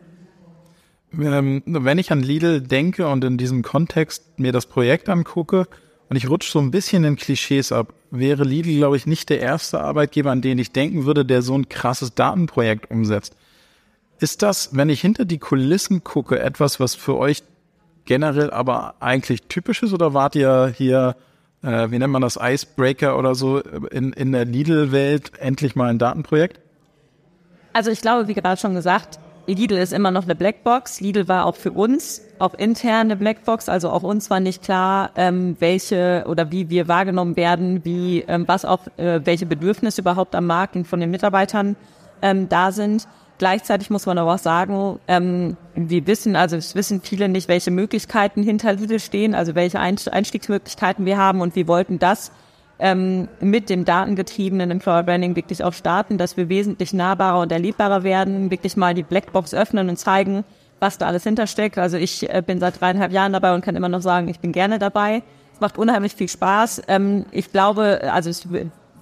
Ähm, 1.19 1.62
wenn 1.66 1.99
ich 1.99 2.12
an 2.12 2.23
Lidl 2.23 2.61
denke 2.61 3.09
und 3.09 3.25
in 3.25 3.37
diesem 3.37 3.62
Kontext 3.62 4.38
mir 4.38 4.52
das 4.52 4.66
Projekt 4.66 5.09
angucke, 5.09 5.66
und 6.11 6.17
ich 6.17 6.29
rutsche 6.29 6.50
so 6.50 6.59
ein 6.59 6.73
bisschen 6.73 7.05
in 7.05 7.14
Klischees 7.14 7.71
ab, 7.71 7.95
wäre 8.11 8.43
Lidl, 8.43 8.76
glaube 8.76 8.97
ich, 8.97 9.07
nicht 9.07 9.31
der 9.31 9.38
erste 9.38 9.81
Arbeitgeber, 9.81 10.33
an 10.33 10.43
den 10.43 10.59
ich 10.59 10.73
denken 10.73 11.07
würde, 11.07 11.25
der 11.25 11.40
so 11.40 11.55
ein 11.57 11.69
krasses 11.69 12.17
Datenprojekt 12.17 12.90
umsetzt. 12.90 13.37
Ist 14.19 14.43
das, 14.43 14.76
wenn 14.76 14.88
ich 14.90 15.00
hinter 15.00 15.25
die 15.25 15.38
Kulissen 15.38 16.02
gucke, 16.02 16.40
etwas, 16.40 16.81
was 16.81 16.97
für 16.97 17.17
euch 17.17 17.45
generell 18.07 18.50
aber 18.50 18.97
eigentlich 18.99 19.43
typisch 19.45 19.85
ist 19.85 19.93
oder 19.93 20.12
wart 20.12 20.35
ihr 20.35 20.75
hier, 20.76 21.14
äh, 21.62 21.93
wie 21.93 21.99
nennt 22.00 22.12
man 22.12 22.23
das, 22.23 22.40
Icebreaker 22.43 23.17
oder 23.17 23.37
so, 23.37 23.61
in, 23.61 24.12
in 24.12 24.33
der 24.33 24.47
Lidl-Welt 24.47 25.38
endlich 25.38 25.76
mal 25.76 25.90
ein 25.90 26.00
Datenprojekt? 26.00 26.59
Also 27.73 27.93
ich 27.93 28.00
glaube, 28.00 28.26
wie 28.26 28.35
gerade 28.35 28.61
schon 28.61 28.75
gesagt, 28.75 29.21
Lidl 29.54 29.76
ist 29.76 29.92
immer 29.92 30.11
noch 30.11 30.25
eine 30.25 30.35
Blackbox. 30.35 31.00
Lidl 31.00 31.28
war 31.28 31.47
auch 31.47 31.57
für 31.57 31.73
uns 31.73 32.23
auch 32.38 32.54
intern 32.54 33.07
eine 33.07 33.16
Blackbox. 33.16 33.69
Also 33.69 33.90
auch 33.90 34.02
uns 34.02 34.30
war 34.30 34.40
nicht 34.40 34.62
klar, 34.62 35.11
ähm, 35.16 35.57
welche 35.59 36.25
oder 36.28 36.50
wie 36.50 36.71
wir 36.71 36.88
wahrgenommen 36.88 37.37
werden, 37.37 37.85
wie 37.85 38.25
ähm, 38.28 38.45
was 38.47 38.64
auch 38.64 38.87
äh, 38.97 39.21
welche 39.25 39.47
Bedürfnisse 39.47 40.00
überhaupt 40.00 40.35
am 40.35 40.47
Markt 40.47 40.76
und 40.76 40.87
von 40.87 41.00
den 41.00 41.11
Mitarbeitern 41.11 41.76
ähm, 42.23 42.49
da 42.49 42.73
sind. 42.73 43.07
Gleichzeitig 43.38 43.88
muss 43.88 44.04
man 44.04 44.19
aber 44.19 44.35
auch 44.35 44.38
sagen, 44.38 44.99
ähm, 45.09 45.57
wir 45.75 46.07
wissen, 46.07 46.37
also 46.37 46.57
es 46.57 46.75
wissen 46.75 47.00
viele 47.00 47.26
nicht, 47.28 47.49
welche 47.49 47.71
Möglichkeiten 47.71 48.42
hinter 48.42 48.75
Lidl 48.75 49.00
stehen, 49.00 49.35
also 49.35 49.54
welche 49.54 49.80
Einstiegsmöglichkeiten 49.80 51.07
wir 51.07 51.16
haben 51.16 51.40
und 51.40 51.57
wir 51.57 51.66
wollten 51.66 51.99
das 51.99 52.33
ähm, 52.80 53.28
mit 53.40 53.70
dem 53.70 53.84
datengetriebenen 53.84 54.70
Employer 54.70 55.02
Branding 55.02 55.37
wirklich 55.37 55.62
auch 55.62 55.72
starten, 55.72 56.18
dass 56.18 56.37
wir 56.37 56.49
wesentlich 56.49 56.92
nahbarer 56.92 57.40
und 57.40 57.52
erlebbarer 57.52 58.02
werden, 58.02 58.50
wirklich 58.50 58.76
mal 58.76 58.94
die 58.94 59.02
Blackbox 59.02 59.54
öffnen 59.54 59.88
und 59.88 59.96
zeigen, 59.96 60.44
was 60.80 60.99
da 60.99 61.06
alles 61.06 61.25
hintersteckt. 61.25 61.78
Also 61.78 61.96
ich 61.96 62.28
äh, 62.28 62.42
bin 62.44 62.58
seit 62.58 62.80
dreieinhalb 62.80 63.12
Jahren 63.12 63.32
dabei 63.32 63.54
und 63.54 63.62
kann 63.62 63.76
immer 63.76 63.88
noch 63.88 64.00
sagen, 64.00 64.28
ich 64.28 64.40
bin 64.40 64.52
gerne 64.52 64.78
dabei. 64.78 65.22
Es 65.52 65.60
macht 65.60 65.78
unheimlich 65.78 66.14
viel 66.14 66.28
Spaß. 66.28 66.82
Ähm, 66.88 67.26
ich 67.30 67.52
glaube, 67.52 68.00
also 68.12 68.30
es 68.30 68.49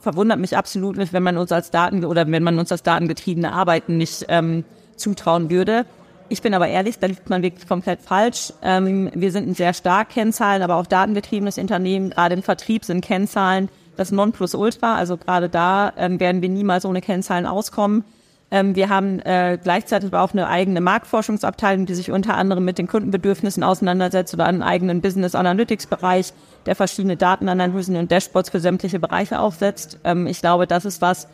verwundert 0.00 0.38
mich 0.38 0.56
absolut 0.56 0.96
nicht, 0.96 1.12
wenn 1.12 1.22
man 1.22 1.36
uns 1.36 1.52
als 1.52 1.70
Daten 1.70 2.04
oder 2.04 2.30
wenn 2.30 2.42
man 2.42 2.58
uns 2.58 2.72
als 2.72 2.82
datengetriebene 2.82 3.52
Arbeiten 3.52 3.96
nicht 3.96 4.26
ähm, 4.28 4.64
zutrauen 4.96 5.50
würde. 5.50 5.86
Ich 6.30 6.42
bin 6.42 6.52
aber 6.52 6.68
ehrlich, 6.68 6.98
da 6.98 7.06
liegt 7.06 7.30
man 7.30 7.42
wirklich 7.42 7.66
komplett 7.66 8.02
falsch. 8.02 8.52
Ähm, 8.62 9.10
wir 9.14 9.32
sind 9.32 9.48
ein 9.48 9.54
sehr 9.54 9.72
stark 9.72 10.10
Kennzahlen, 10.10 10.62
aber 10.62 10.76
auch 10.76 10.86
datengetriebenes 10.86 11.56
Unternehmen. 11.56 12.10
Gerade 12.10 12.34
im 12.34 12.42
Vertrieb 12.42 12.84
sind 12.84 13.00
Kennzahlen 13.02 13.70
das 13.96 14.12
Nonplusultra. 14.12 14.94
Also 14.94 15.16
gerade 15.16 15.48
da 15.48 15.92
ähm, 15.96 16.20
werden 16.20 16.42
wir 16.42 16.50
niemals 16.50 16.84
ohne 16.84 17.00
Kennzahlen 17.00 17.46
auskommen. 17.46 18.04
Ähm, 18.50 18.74
wir 18.76 18.90
haben 18.90 19.20
äh, 19.20 19.58
gleichzeitig 19.62 20.12
aber 20.12 20.22
auch 20.22 20.32
eine 20.32 20.48
eigene 20.48 20.80
Marktforschungsabteilung, 20.82 21.86
die 21.86 21.94
sich 21.94 22.10
unter 22.10 22.36
anderem 22.36 22.64
mit 22.64 22.78
den 22.78 22.88
Kundenbedürfnissen 22.88 23.62
auseinandersetzt 23.62 24.34
oder 24.34 24.46
einen 24.46 24.62
eigenen 24.62 25.00
Business 25.00 25.34
Analytics 25.34 25.86
Bereich, 25.86 26.32
der 26.66 26.74
verschiedene 26.74 27.16
Datenanalysen 27.16 27.96
und 27.96 28.10
Dashboards 28.10 28.50
für 28.50 28.60
sämtliche 28.60 28.98
Bereiche 28.98 29.40
aufsetzt. 29.40 29.98
Ähm, 30.04 30.26
ich 30.26 30.40
glaube, 30.40 30.66
das 30.66 30.84
ist 30.84 31.00
was, 31.00 31.26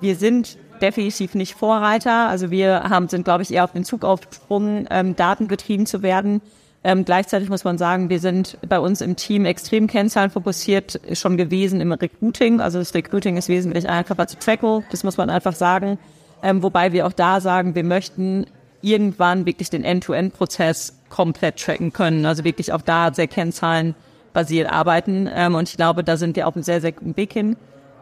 wir 0.00 0.16
sind 0.16 0.58
definitiv 0.80 1.34
nicht 1.34 1.54
Vorreiter. 1.54 2.28
Also 2.28 2.50
wir 2.50 2.84
haben, 2.84 3.08
sind, 3.08 3.24
glaube 3.24 3.42
ich, 3.42 3.52
eher 3.52 3.64
auf 3.64 3.72
den 3.72 3.84
Zug 3.84 4.04
aufgesprungen, 4.04 4.86
ähm, 4.90 5.16
datengetrieben 5.16 5.86
zu 5.86 6.02
werden. 6.02 6.40
Ähm, 6.82 7.04
gleichzeitig 7.04 7.50
muss 7.50 7.64
man 7.64 7.76
sagen, 7.76 8.08
wir 8.08 8.20
sind 8.20 8.56
bei 8.66 8.78
uns 8.78 9.02
im 9.02 9.16
Team 9.16 9.44
extrem 9.44 9.86
kennzahlenfokussiert 9.86 11.00
schon 11.12 11.36
gewesen 11.36 11.80
im 11.80 11.92
Recruiting. 11.92 12.60
Also 12.60 12.78
das 12.78 12.94
Recruiting 12.94 13.36
ist 13.36 13.48
wesentlich 13.48 13.88
einfacher 13.88 14.26
zu 14.26 14.38
tracken. 14.38 14.84
Das 14.90 15.04
muss 15.04 15.18
man 15.18 15.28
einfach 15.28 15.54
sagen. 15.54 15.98
Ähm, 16.42 16.62
wobei 16.62 16.92
wir 16.92 17.06
auch 17.06 17.12
da 17.12 17.40
sagen, 17.40 17.74
wir 17.74 17.84
möchten 17.84 18.46
irgendwann 18.80 19.44
wirklich 19.44 19.68
den 19.68 19.84
End-to-End-Prozess 19.84 20.98
komplett 21.10 21.62
tracken 21.62 21.92
können. 21.92 22.24
Also 22.24 22.44
wirklich 22.44 22.72
auch 22.72 22.80
da 22.80 23.12
sehr 23.12 23.26
kennzahlenbasiert 23.26 24.72
arbeiten. 24.72 25.28
Ähm, 25.32 25.54
und 25.54 25.68
ich 25.68 25.76
glaube, 25.76 26.02
da 26.02 26.16
sind 26.16 26.34
wir 26.36 26.48
auf 26.48 26.54
einem 26.54 26.62
sehr, 26.62 26.80
sehr 26.80 26.92
guten 26.92 27.14
Weg 27.18 27.34
hin. 27.34 27.56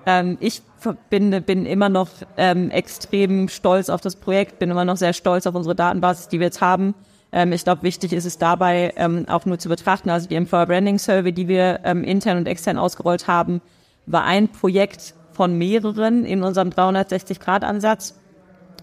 Ähm, 0.08 0.38
ich 0.40 0.62
bin, 1.10 1.42
bin 1.42 1.66
immer 1.66 1.90
noch 1.90 2.08
ähm, 2.38 2.70
extrem 2.70 3.48
stolz 3.48 3.90
auf 3.90 4.00
das 4.00 4.16
Projekt, 4.16 4.58
bin 4.58 4.70
immer 4.70 4.86
noch 4.86 4.96
sehr 4.96 5.12
stolz 5.12 5.46
auf 5.46 5.54
unsere 5.54 5.74
Datenbasis, 5.74 6.28
die 6.28 6.40
wir 6.40 6.46
jetzt 6.46 6.62
haben. 6.62 6.94
Ähm, 7.30 7.52
ich 7.52 7.62
glaube, 7.62 7.82
wichtig 7.82 8.14
ist 8.14 8.24
es 8.24 8.38
dabei 8.38 8.94
ähm, 8.96 9.26
auch 9.28 9.44
nur 9.44 9.58
zu 9.58 9.68
betrachten, 9.68 10.08
also 10.08 10.26
die 10.26 10.36
Employer 10.36 10.64
Branding 10.64 10.98
Survey, 10.98 11.32
die 11.32 11.46
wir 11.46 11.80
ähm, 11.84 12.04
intern 12.04 12.38
und 12.38 12.48
extern 12.48 12.78
ausgerollt 12.78 13.28
haben, 13.28 13.60
war 14.06 14.24
ein 14.24 14.48
Projekt 14.48 15.12
von 15.32 15.58
mehreren 15.58 16.24
in 16.24 16.42
unserem 16.42 16.70
360-Grad-Ansatz. 16.70 18.18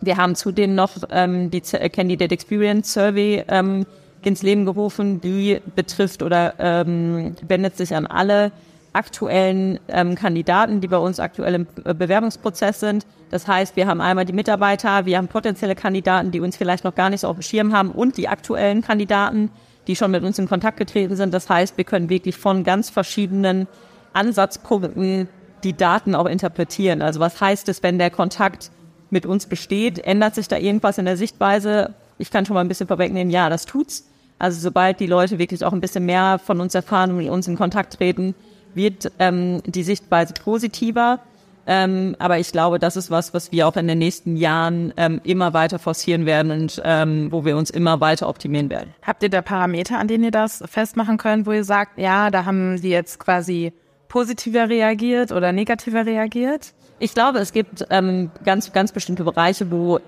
Wir 0.01 0.17
haben 0.17 0.36
zudem 0.36 0.75
noch 0.75 0.91
ähm, 1.10 1.50
die 1.50 1.63
äh, 1.72 1.89
Candidate 1.89 2.36
Experience 2.36 2.94
Survey 2.94 3.44
ähm, 3.48 3.88
ins 4.22 4.44
Leben 4.44 4.65
gerufen, 4.65 5.22
die 5.22 5.60
betrifft 5.75 6.22
oder 6.22 6.53
ähm, 6.60 7.36
wendet 7.48 7.77
sich 7.77 7.96
an 7.96 8.05
alle 8.05 8.51
aktuellen 8.96 9.80
ähm, 9.88 10.16
Kandidaten, 10.16 10.82
die 10.82 10.88
bei 10.88 10.98
uns 10.98 11.20
aktuell 11.20 11.56
im 11.56 11.68
äh, 11.84 11.94
Bewerbungsprozess 11.94 12.80
sind. 12.80 13.06
Das 13.30 13.48
heißt, 13.48 13.75
wir 13.75 13.88
haben 13.88 14.02
einmal 14.02 14.25
die 14.25 14.34
Mitarbeiter, 14.34 15.06
wir 15.06 15.18
haben 15.18 15.28
potenzielle 15.28 15.75
Kandidaten, 15.75 16.32
die 16.32 16.40
uns 16.40 16.58
vielleicht 16.58 16.84
noch 16.84 16.96
gar 16.96 17.10
nicht 17.10 17.22
so 17.22 17.28
auf 17.28 17.38
dem 17.38 17.42
Schirm 17.42 17.74
haben 17.74 17.92
und 17.92 18.18
die 18.18 18.28
aktuellen 18.28 18.82
Kandidaten, 18.82 19.52
die 19.88 19.96
schon 19.96 20.12
mit 20.12 20.24
uns 20.24 20.40
in 20.40 20.48
Kontakt 20.48 20.78
getreten 20.78 21.16
sind. 21.16 21.34
Das 21.34 21.50
heißt, 21.50 21.78
wir 21.78 21.84
können 21.84 22.10
wirklich 22.10 22.38
von 22.38 22.64
ganz 22.64 22.90
verschiedenen 22.90 23.68
Ansatzpunkten 24.14 25.28
die 25.64 25.74
Daten 25.74 26.16
auch 26.16 26.25
interpretieren. 26.25 27.02
Also 27.02 27.20
was 27.20 27.40
heißt 27.40 27.70
es, 27.70 27.84
wenn 27.84 28.00
der 28.00 28.10
Kontakt 28.10 28.72
mit 29.10 29.25
uns 29.25 29.46
besteht. 29.46 30.00
Ändert 30.00 30.36
sich 30.36 30.48
da 30.48 30.58
irgendwas 30.58 30.98
in 30.98 31.06
der 31.06 31.18
Sichtweise? 31.18 31.94
Ich 32.18 32.32
kann 32.32 32.46
schon 32.46 32.54
mal 32.54 32.62
ein 32.62 32.68
bisschen 32.68 32.88
vorwegnehmen, 32.88 33.32
ja, 33.32 33.50
das 33.50 33.66
tut's. 33.66 34.08
Also 34.38 34.60
sobald 34.60 35.00
die 35.00 35.08
Leute 35.08 35.40
wirklich 35.40 35.64
auch 35.64 35.74
ein 35.74 35.82
bisschen 35.82 36.06
mehr 36.06 36.40
von 36.44 36.60
uns 36.60 36.75
erfahren 36.75 37.12
und 37.12 37.18
mit 37.18 37.30
uns 37.30 37.48
in 37.48 37.56
Kontakt 37.56 37.94
treten, 37.94 38.36
wird 38.75 39.12
ähm, 39.20 39.62
die 39.65 39.84
Sichtweise 39.84 40.34
positiver. 40.34 41.20
Ähm, 41.67 42.15
aber 42.20 42.38
ich 42.38 42.51
glaube, 42.51 42.77
das 42.77 42.96
ist 42.96 43.10
was, 43.10 43.34
was 43.34 43.51
wir 43.51 43.67
auch 43.67 43.75
in 43.75 43.88
den 43.88 43.98
nächsten 43.98 44.38
Jahren 44.38 44.94
ähm, 44.98 45.20
immer 45.24 45.53
weiter 45.53 45.79
forcieren 45.79 46.27
werden 46.27 46.51
und 46.51 46.82
ähm, 46.86 47.32
wo 47.32 47.44
wir 47.44 47.58
uns 47.58 47.72
immer 47.72 48.01
weiter 48.01 48.29
optimieren 48.29 48.70
werden. 48.70 48.94
Habt 49.01 49.24
ihr 49.24 49.29
da 49.29 49.41
Parameter, 49.41 49.98
an 49.98 50.08
denen 50.08 50.25
ihr 50.25 50.32
das 50.32 50.63
festmachen 50.67 51.17
könnt, 51.17 51.48
wo 51.48 51.51
ihr 51.53 51.63
sagt, 51.63 51.98
ja, 51.98 52.29
da 52.29 52.46
haben 52.46 52.79
die 52.79 52.89
jetzt 52.89 53.17
quasi 53.17 53.74
positiver 54.10 54.70
reagiert 54.70 55.32
oder 55.32 55.51
negativer 55.51 56.05
reagiert? 56.05 56.74
Ich 57.00 57.15
glaube, 57.15 57.39
es 57.39 57.51
gibt 57.51 57.86
ähm, 57.89 58.29
ganz, 58.44 58.72
ganz 58.72 58.91
bestimmte 58.91 59.24
Bereiche, 59.24 59.72
wo 59.72 60.00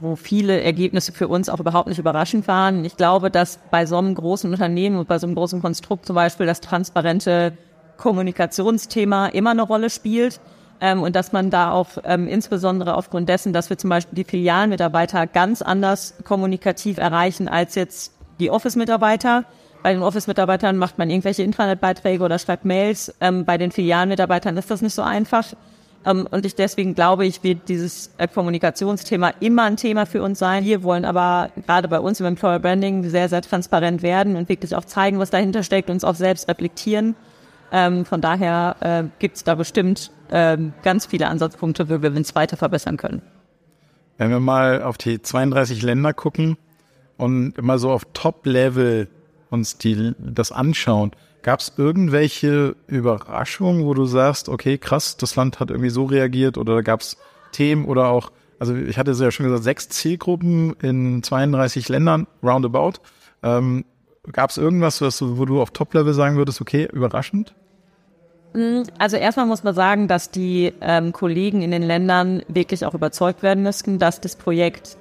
wo 0.00 0.16
viele 0.16 0.60
Ergebnisse 0.60 1.12
für 1.12 1.28
uns 1.28 1.48
auch 1.48 1.60
überhaupt 1.60 1.88
nicht 1.88 1.98
überraschend 1.98 2.46
waren. 2.48 2.84
Ich 2.84 2.96
glaube, 2.96 3.30
dass 3.30 3.58
bei 3.70 3.86
so 3.86 3.96
einem 3.96 4.14
großen 4.14 4.50
Unternehmen 4.50 4.98
und 4.98 5.08
bei 5.08 5.18
so 5.18 5.26
einem 5.26 5.34
großen 5.34 5.62
Konstrukt 5.62 6.06
zum 6.06 6.14
Beispiel 6.14 6.46
das 6.46 6.60
transparente 6.60 7.56
Kommunikationsthema 7.96 9.26
immer 9.28 9.50
eine 9.50 9.62
Rolle 9.62 9.90
spielt. 9.90 10.40
Ähm, 10.80 11.02
und 11.02 11.14
dass 11.16 11.32
man 11.32 11.50
da 11.50 11.70
auch 11.70 11.88
ähm, 12.04 12.26
insbesondere 12.26 12.96
aufgrund 12.96 13.28
dessen, 13.28 13.52
dass 13.52 13.70
wir 13.70 13.78
zum 13.78 13.90
Beispiel 13.90 14.16
die 14.16 14.24
Filialmitarbeiter 14.24 15.26
ganz 15.26 15.62
anders 15.62 16.14
kommunikativ 16.24 16.98
erreichen 16.98 17.48
als 17.48 17.74
jetzt 17.74 18.12
die 18.40 18.50
Office-Mitarbeiter. 18.50 19.44
Bei 19.82 19.92
den 19.92 20.02
Office-Mitarbeitern 20.02 20.76
macht 20.76 20.98
man 20.98 21.10
irgendwelche 21.10 21.42
Intranet-Beiträge 21.42 22.24
oder 22.24 22.38
schreibt 22.38 22.64
Mails. 22.64 23.14
Ähm, 23.20 23.44
bei 23.44 23.56
den 23.56 23.70
Filialmitarbeitern 23.70 24.56
ist 24.56 24.70
das 24.70 24.82
nicht 24.82 24.94
so 24.94 25.02
einfach. 25.02 25.46
Ähm, 26.04 26.26
und 26.30 26.44
ich 26.44 26.54
deswegen 26.54 26.94
glaube 26.94 27.24
ich, 27.26 27.42
wird 27.42 27.68
dieses 27.68 28.10
äh, 28.18 28.28
Kommunikationsthema 28.28 29.32
immer 29.40 29.64
ein 29.64 29.76
Thema 29.76 30.06
für 30.06 30.22
uns 30.22 30.38
sein. 30.38 30.64
Wir 30.64 30.82
wollen 30.82 31.04
aber 31.04 31.50
gerade 31.66 31.88
bei 31.88 32.00
uns 32.00 32.20
im 32.20 32.26
Employer 32.26 32.58
Branding 32.58 33.08
sehr, 33.08 33.28
sehr 33.28 33.42
transparent 33.42 34.02
werden 34.02 34.36
und 34.36 34.48
wirklich 34.48 34.74
auch 34.74 34.84
zeigen, 34.84 35.18
was 35.18 35.30
dahinter 35.30 35.62
steckt, 35.62 35.90
uns 35.90 36.04
auch 36.04 36.14
selbst 36.14 36.48
reflektieren. 36.48 37.14
Ähm, 37.74 38.04
von 38.04 38.20
daher 38.20 38.76
äh, 38.80 39.04
gibt 39.18 39.36
es 39.36 39.42
da 39.44 39.56
bestimmt 39.56 40.12
äh, 40.28 40.56
ganz 40.84 41.06
viele 41.06 41.26
Ansatzpunkte, 41.26 41.90
wo 41.90 42.00
wir 42.02 42.12
uns 42.12 42.34
weiter 42.36 42.56
verbessern 42.56 42.96
können. 42.96 43.20
Wenn 44.16 44.30
wir 44.30 44.38
mal 44.38 44.82
auf 44.82 44.96
die 44.96 45.20
32 45.20 45.82
Länder 45.82 46.14
gucken 46.14 46.56
und 47.16 47.58
immer 47.58 47.78
so 47.78 47.90
auf 47.90 48.04
Top-Level 48.14 49.08
uns 49.50 49.76
die, 49.76 50.12
das 50.18 50.52
anschauen, 50.52 51.10
Gab 51.44 51.60
es 51.60 51.74
irgendwelche 51.76 52.74
Überraschungen, 52.86 53.84
wo 53.84 53.92
du 53.92 54.06
sagst, 54.06 54.48
okay, 54.48 54.78
krass, 54.78 55.18
das 55.18 55.36
Land 55.36 55.60
hat 55.60 55.68
irgendwie 55.68 55.90
so 55.90 56.06
reagiert 56.06 56.56
oder 56.56 56.82
gab 56.82 57.02
es 57.02 57.18
Themen 57.52 57.84
oder 57.84 58.08
auch, 58.08 58.32
also 58.58 58.74
ich 58.74 58.96
hatte 58.96 59.10
es 59.10 59.20
ja 59.20 59.30
schon 59.30 59.44
gesagt, 59.44 59.62
sechs 59.62 59.90
Zielgruppen 59.90 60.72
in 60.80 61.22
32 61.22 61.90
Ländern, 61.90 62.26
roundabout. 62.42 62.94
Ähm, 63.42 63.84
gab 64.32 64.48
es 64.48 64.56
irgendwas, 64.56 65.02
was 65.02 65.20
wo 65.20 65.44
du 65.44 65.60
auf 65.60 65.70
Top-Level 65.72 66.14
sagen 66.14 66.38
würdest, 66.38 66.62
okay, 66.62 66.88
überraschend? 66.90 67.54
Mm, 68.54 68.82
also 68.98 69.16
erstmal 69.16 69.46
muss 69.46 69.64
man 69.64 69.74
sagen, 69.74 70.08
dass 70.08 70.30
die 70.30 70.72
ähm, 70.80 71.12
Kollegen 71.12 71.62
in 71.62 71.72
den 71.72 71.82
Ländern 71.82 72.42
wirklich 72.48 72.86
auch 72.86 72.94
überzeugt 72.94 73.42
werden 73.42 73.62
müssten, 73.62 73.98
dass 73.98 74.20
das 74.20 74.36
Projekt 74.36 74.96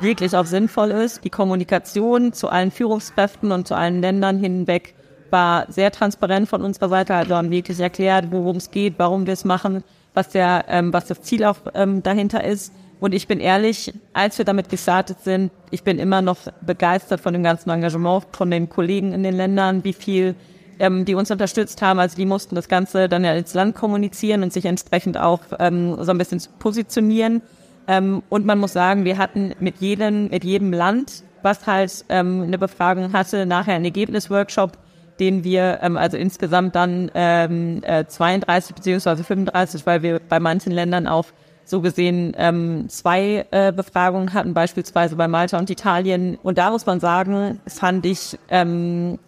wirklich 0.00 0.36
auch 0.36 0.46
sinnvoll 0.46 0.90
ist. 0.90 1.24
Die 1.24 1.30
Kommunikation 1.30 2.32
zu 2.32 2.48
allen 2.48 2.70
Führungskräften 2.70 3.50
und 3.52 3.66
zu 3.66 3.74
allen 3.74 4.00
Ländern 4.00 4.38
hinweg 4.38 4.94
war 5.30 5.70
sehr 5.70 5.90
transparent 5.90 6.48
von 6.48 6.62
unserer 6.62 6.90
Seite, 6.90 7.14
also 7.14 7.34
haben 7.34 7.50
wirklich 7.50 7.80
erklärt, 7.80 8.26
worum 8.30 8.56
es 8.56 8.70
geht, 8.70 8.94
warum 8.98 9.26
wir 9.26 9.32
es 9.32 9.44
machen, 9.46 9.82
was 10.12 10.28
der, 10.28 10.66
ähm, 10.68 10.92
was 10.92 11.06
das 11.06 11.22
Ziel 11.22 11.44
auch 11.44 11.56
ähm, 11.74 12.02
dahinter 12.02 12.44
ist. 12.44 12.74
Und 13.00 13.14
ich 13.14 13.26
bin 13.26 13.40
ehrlich, 13.40 13.92
als 14.12 14.36
wir 14.38 14.44
damit 14.44 14.68
gestartet 14.68 15.20
sind, 15.22 15.50
ich 15.70 15.82
bin 15.82 15.98
immer 15.98 16.20
noch 16.20 16.36
begeistert 16.60 17.20
von 17.20 17.32
dem 17.32 17.42
ganzen 17.42 17.70
Engagement 17.70 18.26
von 18.32 18.50
den 18.50 18.68
Kollegen 18.68 19.12
in 19.12 19.22
den 19.22 19.34
Ländern, 19.34 19.82
wie 19.82 19.94
viel 19.94 20.36
ähm, 20.78 21.04
die 21.04 21.14
uns 21.14 21.30
unterstützt 21.30 21.82
haben. 21.82 21.98
Also 21.98 22.16
die 22.16 22.26
mussten 22.26 22.54
das 22.54 22.68
Ganze 22.68 23.08
dann 23.08 23.24
ja 23.24 23.34
ins 23.34 23.54
Land 23.54 23.74
kommunizieren 23.74 24.42
und 24.42 24.52
sich 24.52 24.64
entsprechend 24.64 25.18
auch 25.18 25.40
ähm, 25.58 25.96
so 26.02 26.10
ein 26.10 26.18
bisschen 26.18 26.40
positionieren. 26.58 27.42
Ähm, 27.88 28.22
und 28.28 28.46
man 28.46 28.58
muss 28.58 28.72
sagen, 28.72 29.04
wir 29.04 29.18
hatten 29.18 29.54
mit 29.58 29.78
jedem, 29.80 30.28
mit 30.28 30.44
jedem 30.44 30.72
Land, 30.72 31.24
was 31.42 31.66
halt 31.66 32.04
ähm, 32.08 32.42
eine 32.42 32.58
Befragung 32.58 33.12
hatte, 33.12 33.46
nachher 33.46 33.74
einen 33.74 33.84
Ergebnisworkshop, 33.84 34.78
den 35.18 35.44
wir 35.44 35.80
ähm, 35.82 35.96
also 35.96 36.16
insgesamt 36.16 36.74
dann 36.74 37.10
ähm, 37.14 37.82
äh, 37.84 38.04
32 38.06 38.74
beziehungsweise 38.74 39.24
35, 39.24 39.84
weil 39.86 40.02
wir 40.02 40.20
bei 40.20 40.40
manchen 40.40 40.72
Ländern 40.72 41.06
auch 41.06 41.26
so 41.64 41.80
gesehen 41.80 42.34
ähm, 42.36 42.88
zwei 42.88 43.46
äh, 43.50 43.72
Befragungen 43.72 44.34
hatten, 44.34 44.54
beispielsweise 44.54 45.16
bei 45.16 45.28
Malta 45.28 45.58
und 45.58 45.70
Italien. 45.70 46.38
Und 46.42 46.58
da 46.58 46.70
muss 46.70 46.86
man 46.86 47.00
sagen, 47.00 47.60
fand 47.66 48.04
ich 48.04 48.38
ähm, 48.48 49.18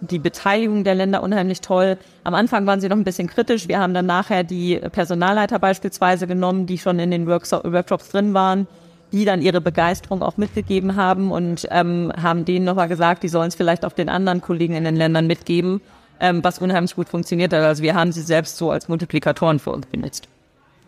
die 0.00 0.18
Beteiligung 0.18 0.84
der 0.84 0.94
Länder 0.94 1.22
unheimlich 1.22 1.60
toll. 1.60 1.96
Am 2.24 2.34
Anfang 2.34 2.66
waren 2.66 2.80
sie 2.80 2.88
noch 2.88 2.96
ein 2.96 3.04
bisschen 3.04 3.28
kritisch. 3.28 3.68
Wir 3.68 3.78
haben 3.78 3.94
dann 3.94 4.06
nachher 4.06 4.44
die 4.44 4.76
Personalleiter 4.76 5.58
beispielsweise 5.58 6.26
genommen, 6.26 6.66
die 6.66 6.78
schon 6.78 6.98
in 6.98 7.10
den 7.10 7.26
Workshops 7.26 8.10
drin 8.10 8.34
waren, 8.34 8.66
die 9.12 9.24
dann 9.24 9.42
ihre 9.42 9.60
Begeisterung 9.60 10.22
auch 10.22 10.36
mitgegeben 10.36 10.96
haben 10.96 11.30
und 11.30 11.66
ähm, 11.70 12.12
haben 12.20 12.44
denen 12.44 12.64
nochmal 12.64 12.88
gesagt, 12.88 13.22
die 13.22 13.28
sollen 13.28 13.48
es 13.48 13.54
vielleicht 13.54 13.84
auch 13.84 13.92
den 13.92 14.08
anderen 14.08 14.40
Kollegen 14.40 14.74
in 14.74 14.84
den 14.84 14.96
Ländern 14.96 15.26
mitgeben, 15.26 15.80
ähm, 16.20 16.42
was 16.42 16.58
unheimlich 16.58 16.94
gut 16.94 17.08
funktioniert 17.08 17.52
hat. 17.52 17.62
Also 17.62 17.82
wir 17.82 17.94
haben 17.94 18.12
sie 18.12 18.22
selbst 18.22 18.56
so 18.56 18.70
als 18.70 18.88
Multiplikatoren 18.88 19.58
für 19.58 19.70
uns 19.70 19.86
benutzt. 19.86 20.28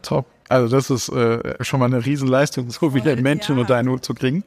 Top. 0.02 0.26
Also 0.48 0.74
das 0.74 0.90
ist 0.90 1.08
äh, 1.10 1.62
schon 1.62 1.80
mal 1.80 1.86
eine 1.86 2.04
Riesenleistung, 2.04 2.70
so 2.70 2.90
viele 2.90 3.16
Menschen 3.16 3.56
ja. 3.56 3.60
unter 3.60 3.76
einen 3.76 3.88
Hut 3.88 4.04
zu 4.04 4.14
kriegen. 4.14 4.44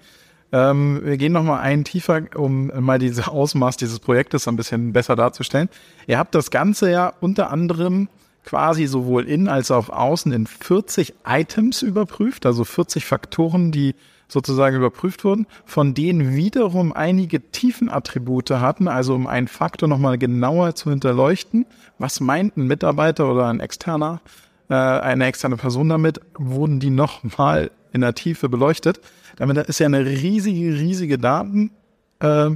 Ähm, 0.51 1.01
wir 1.03 1.17
gehen 1.17 1.33
noch 1.33 1.43
mal 1.43 1.59
einen 1.59 1.83
tiefer, 1.83 2.21
um 2.35 2.71
mal 2.79 2.99
dieses 2.99 3.27
Ausmaß 3.27 3.77
dieses 3.77 3.99
Projektes 3.99 4.47
ein 4.47 4.57
bisschen 4.57 4.93
besser 4.93 5.15
darzustellen. 5.15 5.69
Ihr 6.07 6.17
habt 6.17 6.35
das 6.35 6.51
Ganze 6.51 6.91
ja 6.91 7.13
unter 7.21 7.51
anderem 7.51 8.09
quasi 8.43 8.87
sowohl 8.87 9.27
in 9.27 9.47
als 9.47 9.71
auch 9.71 9.89
außen 9.89 10.31
in 10.31 10.47
40 10.47 11.13
Items 11.25 11.81
überprüft, 11.81 12.45
also 12.45 12.63
40 12.63 13.05
Faktoren, 13.05 13.71
die 13.71 13.95
sozusagen 14.27 14.77
überprüft 14.77 15.23
wurden, 15.23 15.45
von 15.65 15.93
denen 15.93 16.35
wiederum 16.35 16.93
einige 16.93 17.51
Tiefenattribute 17.51 18.51
hatten, 18.51 18.87
also 18.87 19.13
um 19.13 19.27
einen 19.27 19.47
Faktor 19.47 19.89
nochmal 19.89 20.17
genauer 20.17 20.73
zu 20.73 20.89
hinterleuchten. 20.89 21.65
Was 21.99 22.21
meint 22.21 22.55
ein 22.55 22.67
Mitarbeiter 22.67 23.29
oder 23.29 23.47
ein 23.47 23.59
externer, 23.59 24.21
äh, 24.69 24.73
eine 24.73 25.25
externe 25.25 25.57
Person 25.57 25.89
damit? 25.89 26.21
Wurden 26.37 26.79
die 26.79 26.91
nochmal 26.91 27.71
in 27.93 28.01
der 28.01 28.13
Tiefe 28.13 28.49
beleuchtet? 28.49 28.99
Damit 29.37 29.57
ist 29.57 29.79
ja 29.79 29.87
eine 29.87 30.05
riesige, 30.05 30.79
riesige 30.79 31.17
Daten, 31.17 31.71
äh, 32.19 32.51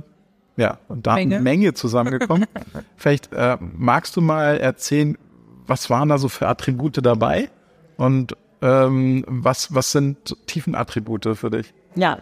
ja, 0.57 0.77
Datenmenge 0.89 1.41
Menge 1.41 1.73
zusammengekommen. 1.73 2.47
Vielleicht 2.97 3.33
äh, 3.33 3.57
magst 3.59 4.15
du 4.15 4.21
mal 4.21 4.57
erzählen, 4.57 5.17
was 5.67 5.89
waren 5.89 6.09
da 6.09 6.17
so 6.17 6.29
für 6.29 6.47
Attribute 6.47 7.05
dabei 7.05 7.49
und 7.97 8.35
ähm, 8.61 9.23
was, 9.27 9.73
was 9.73 9.91
sind 9.91 10.35
Tiefenattribute 10.47 11.35
für 11.35 11.49
dich? 11.49 11.73
Ja, 11.95 12.19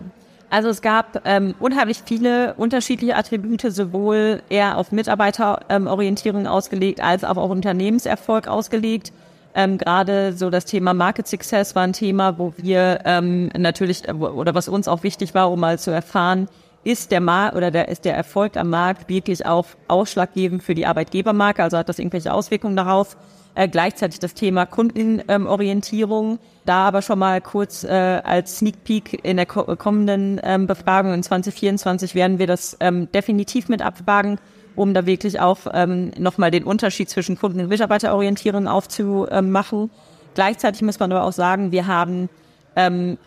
also 0.50 0.70
es 0.70 0.84
gab 0.84 1.24
ähm, 1.26 1.56
unheimlich 1.60 2.04
viele 2.06 2.54
unterschiedliche 2.56 3.16
Attribute, 3.16 3.62
sowohl 3.74 4.44
eher 4.50 4.78
auf 4.78 4.92
Mitarbeiterorientierung 4.92 6.42
ähm, 6.42 6.48
ausgelegt 6.48 7.02
als 7.02 7.24
auch 7.24 7.38
auf 7.38 7.50
Unternehmenserfolg 7.50 8.48
ausgelegt. 8.48 9.12
Ähm, 9.56 9.78
Gerade 9.78 10.34
so 10.34 10.50
das 10.50 10.66
Thema 10.66 10.94
Market 10.94 11.28
Success 11.28 11.76
war 11.76 11.84
ein 11.84 11.94
Thema, 11.94 12.38
wo 12.40 12.54
wir 12.58 13.02
ähm, 13.06 13.50
natürlich 13.58 14.12
oder 14.12 14.56
was 14.56 14.68
uns 14.68 14.88
auch 14.88 15.04
wichtig 15.04 15.34
war, 15.34 15.52
um 15.52 15.60
mal 15.60 15.78
zu 15.78 15.92
erfahren, 15.92 16.48
ist 16.84 17.12
der 17.12 17.22
Markt 17.22 17.56
oder 17.56 17.72
der 17.72 17.88
ist 17.88 18.06
der 18.06 18.16
Erfolg 18.16 18.58
am 18.58 18.70
Markt 18.70 19.10
wirklich 19.10 19.46
auch 19.46 19.66
ausschlaggebend 19.88 20.64
für 20.64 20.76
die 20.76 20.86
Arbeitgebermarke, 20.86 21.64
also 21.64 21.78
hat 21.78 21.88
das 21.88 22.00
irgendwelche 22.00 22.34
Auswirkungen 22.34 22.76
darauf. 22.76 23.16
Äh, 23.56 23.68
gleichzeitig 23.68 24.20
das 24.20 24.34
Thema 24.34 24.66
Kundenorientierung, 24.66 26.40
da 26.66 26.88
aber 26.88 27.04
schon 27.04 27.20
mal 27.20 27.40
kurz 27.40 27.84
äh, 27.84 27.90
als 27.90 28.58
Sneak 28.58 28.84
Peek 28.84 29.24
in 29.24 29.38
der 29.38 29.46
ko 29.46 29.64
kommenden 29.76 30.42
ähm, 30.44 30.66
Befragung 30.66 31.14
in 31.14 31.22
2024 31.22 32.16
werden 32.16 32.40
wir 32.40 32.48
das 32.48 32.76
ähm, 32.80 33.12
definitiv 33.12 33.70
mit 33.70 33.84
abfragen 33.84 34.40
um 34.76 34.94
da 34.94 35.06
wirklich 35.06 35.40
auch 35.40 35.60
ähm, 35.74 36.12
nochmal 36.18 36.52
den 36.52 36.64
Unterschied 36.64 37.10
zwischen 37.10 37.38
Kunden- 37.38 37.60
und 37.60 37.70
Mitarbeiterorientierung 37.70 38.68
aufzumachen. 38.68 39.90
Gleichzeitig 40.36 40.82
muss 40.82 41.00
man 41.00 41.12
aber 41.12 41.24
auch 41.24 41.34
sagen, 41.34 41.72
wir 41.72 41.88
haben 41.88 42.30
ähm, 42.76 43.18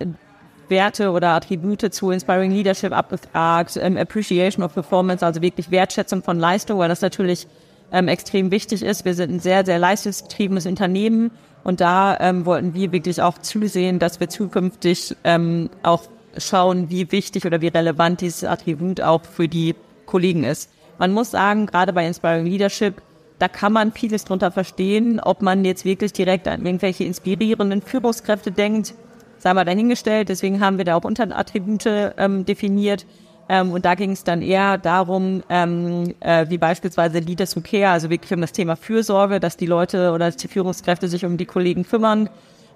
Werte 0.68 1.10
oder 1.10 1.30
Attribute 1.30 1.92
zu 1.92 2.10
Inspiring 2.10 2.50
Leadership 2.50 2.92
abgefragt, 2.92 3.78
ähm, 3.80 3.96
Appreciation 3.96 4.64
of 4.64 4.74
Performance, 4.74 5.24
also 5.24 5.42
wirklich 5.42 5.70
Wertschätzung 5.70 6.22
von 6.22 6.38
Leistung, 6.38 6.78
weil 6.78 6.88
das 6.88 7.00
natürlich 7.00 7.46
ähm, 7.92 8.08
extrem 8.08 8.50
wichtig 8.50 8.82
ist. 8.82 9.04
Wir 9.04 9.14
sind 9.14 9.30
ein 9.30 9.40
sehr, 9.40 9.64
sehr 9.64 9.78
leistungsgetriebenes 9.78 10.66
Unternehmen 10.66 11.30
und 11.62 11.80
da 11.80 12.16
ähm, 12.20 12.46
wollten 12.46 12.74
wir 12.74 12.92
wirklich 12.92 13.22
auch 13.22 13.38
zusehen, 13.38 13.98
dass 13.98 14.20
wir 14.20 14.28
zukünftig 14.28 15.16
ähm, 15.24 15.70
auch 15.82 16.02
schauen, 16.38 16.90
wie 16.90 17.10
wichtig 17.12 17.46
oder 17.46 17.60
wie 17.60 17.68
relevant 17.68 18.20
dieses 18.20 18.44
Attribut 18.44 19.00
auch 19.00 19.22
für 19.24 19.48
die 19.48 19.74
Kollegen 20.04 20.44
ist. 20.44 20.70
Man 20.98 21.12
muss 21.12 21.30
sagen, 21.30 21.66
gerade 21.66 21.92
bei 21.92 22.06
Inspiring 22.06 22.46
Leadership, 22.46 23.02
da 23.38 23.48
kann 23.48 23.72
man 23.72 23.92
vieles 23.92 24.24
drunter 24.24 24.50
verstehen, 24.50 25.20
ob 25.20 25.42
man 25.42 25.64
jetzt 25.64 25.84
wirklich 25.84 26.12
direkt 26.12 26.48
an 26.48 26.64
irgendwelche 26.64 27.04
inspirierenden 27.04 27.82
Führungskräfte 27.82 28.50
denkt, 28.50 28.94
sei 29.38 29.52
mal 29.52 29.64
dahingestellt. 29.64 30.28
Deswegen 30.28 30.60
haben 30.60 30.78
wir 30.78 30.84
da 30.84 30.96
auch 30.96 31.04
Unterattribute 31.04 31.86
ähm, 31.86 32.46
definiert. 32.46 33.06
Ähm, 33.48 33.70
und 33.70 33.84
da 33.84 33.94
ging 33.94 34.12
es 34.12 34.24
dann 34.24 34.42
eher 34.42 34.78
darum, 34.78 35.42
ähm, 35.48 36.14
äh, 36.20 36.46
wie 36.48 36.58
beispielsweise 36.58 37.18
Leaders 37.20 37.54
Who 37.54 37.60
Care, 37.60 37.90
also 37.90 38.10
wirklich 38.10 38.32
um 38.32 38.40
das 38.40 38.52
Thema 38.52 38.74
Fürsorge, 38.74 39.38
dass 39.38 39.56
die 39.56 39.66
Leute 39.66 40.12
oder 40.12 40.30
die 40.30 40.48
Führungskräfte 40.48 41.06
sich 41.06 41.24
um 41.24 41.36
die 41.36 41.46
Kollegen 41.46 41.84
kümmern. 41.84 42.28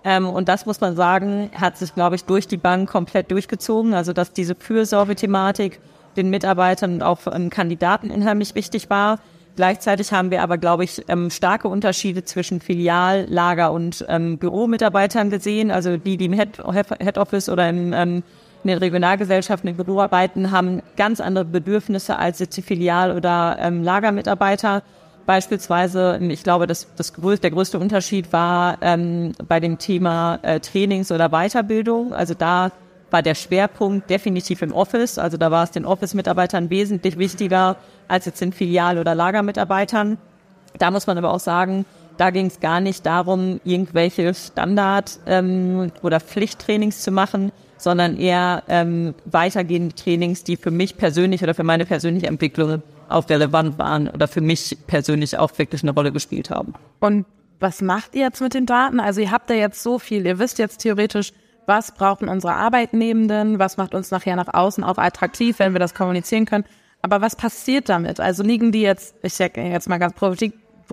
Ähm, 0.04 0.28
und 0.28 0.48
das 0.48 0.66
muss 0.66 0.80
man 0.80 0.94
sagen, 0.94 1.50
hat 1.54 1.76
sich, 1.76 1.94
glaube 1.94 2.16
ich, 2.16 2.24
durch 2.24 2.46
die 2.46 2.56
Bank 2.56 2.88
komplett 2.88 3.30
durchgezogen. 3.30 3.94
Also 3.94 4.12
dass 4.12 4.33
diese 4.33 4.54
Fürsorge-Thematik 4.54 5.80
den 6.16 6.31
Mitarbeitern 6.31 6.94
und 6.94 7.03
auch 7.03 7.20
ähm, 7.33 7.51
Kandidaten 7.51 8.11
unheimlich 8.11 8.55
wichtig 8.55 8.90
war. 8.90 9.18
Gleichzeitig 9.57 10.12
haben 10.12 10.31
wir 10.31 10.42
aber, 10.42 10.59
glaube 10.59 10.85
ich, 10.85 11.05
ähm, 11.09 11.29
starke 11.31 11.68
Unterschiede 11.68 12.25
zwischen 12.25 12.61
Filial, 12.61 13.27
Lager 13.29 13.73
und 13.73 14.05
ähm, 14.09 14.38
Büromitarbeitern 14.38 15.29
gesehen. 15.31 15.70
Also 15.70 15.96
die, 15.96 16.16
die 16.16 16.27
im 16.27 16.33
Head, 16.33 16.62
Head 16.99 17.18
Office 17.18 17.49
oder 17.49 17.68
im, 17.68 17.92
ähm, 17.92 18.23
in 18.62 18.68
den 18.68 18.79
Regionalgesellschaften 18.79 19.68
im 19.68 19.77
Büro 19.77 20.01
arbeiten, 20.01 20.51
haben 20.51 20.83
ganz 20.96 21.20
andere 21.20 21.44
Bedürfnisse 21.44 22.18
als 22.18 22.38
jetzt 22.38 22.57
die 22.57 22.62
Filial- 22.62 23.16
oder 23.16 23.57
ähm, 23.61 23.83
Lagermitarbeiter. 23.83 24.83
Beispielsweise, 25.27 26.18
ich 26.23 26.42
glaube, 26.42 26.66
das, 26.66 26.87
das, 26.96 27.12
der 27.12 27.51
größte 27.51 27.79
Unterschied 27.79 28.33
war 28.33 28.79
ähm, 28.81 29.33
bei 29.46 29.61
dem 29.61 29.79
Thema 29.79 30.38
äh, 30.42 30.61
Trainings- 30.61 31.12
oder 31.12 31.29
Weiterbildung. 31.29 32.12
Also 32.12 32.35
da 32.35 32.73
war 33.11 33.23
der 33.23 33.35
Schwerpunkt 33.35 34.09
definitiv 34.09 34.62
im 34.62 34.73
Office. 34.73 35.18
Also 35.18 35.37
da 35.37 35.51
war 35.51 35.64
es 35.64 35.70
den 35.70 35.85
Office-Mitarbeitern 35.85 36.70
wesentlich 36.70 37.18
wichtiger 37.18 37.77
als 38.09 38.27
jetzt 38.27 38.40
den 38.40 38.53
Filial- 38.53 38.99
oder 38.99 39.14
Lagermitarbeitern. 39.14 40.18
Da 40.79 40.90
muss 40.90 41.07
man 41.07 41.18
aber 41.18 41.33
auch 41.33 41.40
sagen, 41.40 41.85
da 42.16 42.31
ging 42.31 42.46
es 42.46 42.61
gar 42.61 42.81
nicht 42.81 43.07
darum, 43.07 43.61
irgendwelche 43.64 44.35
Standard- 44.35 45.18
ähm, 45.27 45.90
oder 46.03 46.20
Pflichttrainings 46.20 47.03
zu 47.03 47.11
machen, 47.11 47.51
sondern 47.79 48.18
eher 48.18 48.62
ähm, 48.68 49.14
weitergehende 49.25 49.94
Trainings, 49.94 50.44
die 50.44 50.57
für 50.57 50.70
mich 50.70 50.96
persönlich 50.96 51.42
oder 51.42 51.55
für 51.55 51.64
meine 51.64 51.87
persönliche 51.87 52.27
Entwicklung 52.27 52.83
auch 53.09 53.29
relevant 53.29 53.79
waren 53.79 54.09
oder 54.09 54.29
für 54.29 54.40
mich 54.40 54.77
persönlich 54.87 55.38
auch 55.38 55.51
wirklich 55.59 55.83
eine 55.83 55.92
Rolle 55.92 56.12
gespielt 56.12 56.51
haben. 56.51 56.75
Und 57.01 57.25
was 57.59 57.83
macht 57.83 58.14
ihr 58.14 58.23
jetzt 58.23 58.40
mit 58.40 58.55
den 58.55 58.66
Daten? 58.66 59.01
Also 59.01 59.20
ihr 59.20 59.31
habt 59.31 59.51
ja 59.51 59.57
jetzt 59.57 59.83
so 59.83 59.99
viel, 59.99 60.25
ihr 60.27 60.38
wisst 60.38 60.59
jetzt 60.59 60.79
theoretisch, 60.79 61.33
was 61.66 61.92
brauchen 61.92 62.29
unsere 62.29 62.55
Arbeitnehmenden, 62.55 63.59
was 63.59 63.77
macht 63.77 63.94
uns 63.94 64.11
nachher 64.11 64.37
nach 64.37 64.53
außen 64.53 64.83
auch 64.85 64.99
attraktiv, 64.99 65.59
wenn 65.59 65.73
wir 65.73 65.81
das 65.81 65.94
kommunizieren 65.94 66.46
können. 66.46 66.64
Aber 67.03 67.20
was 67.20 67.37
passiert 67.37 67.88
damit? 67.88 68.20
Also 68.20 68.42
liegen 68.42 68.73
die 68.73 68.83
jetzt, 68.83 69.14
ich 69.23 69.35
sage 69.35 69.62
jetzt 69.62 69.88
mal 69.88 69.99
ganz 69.99 70.14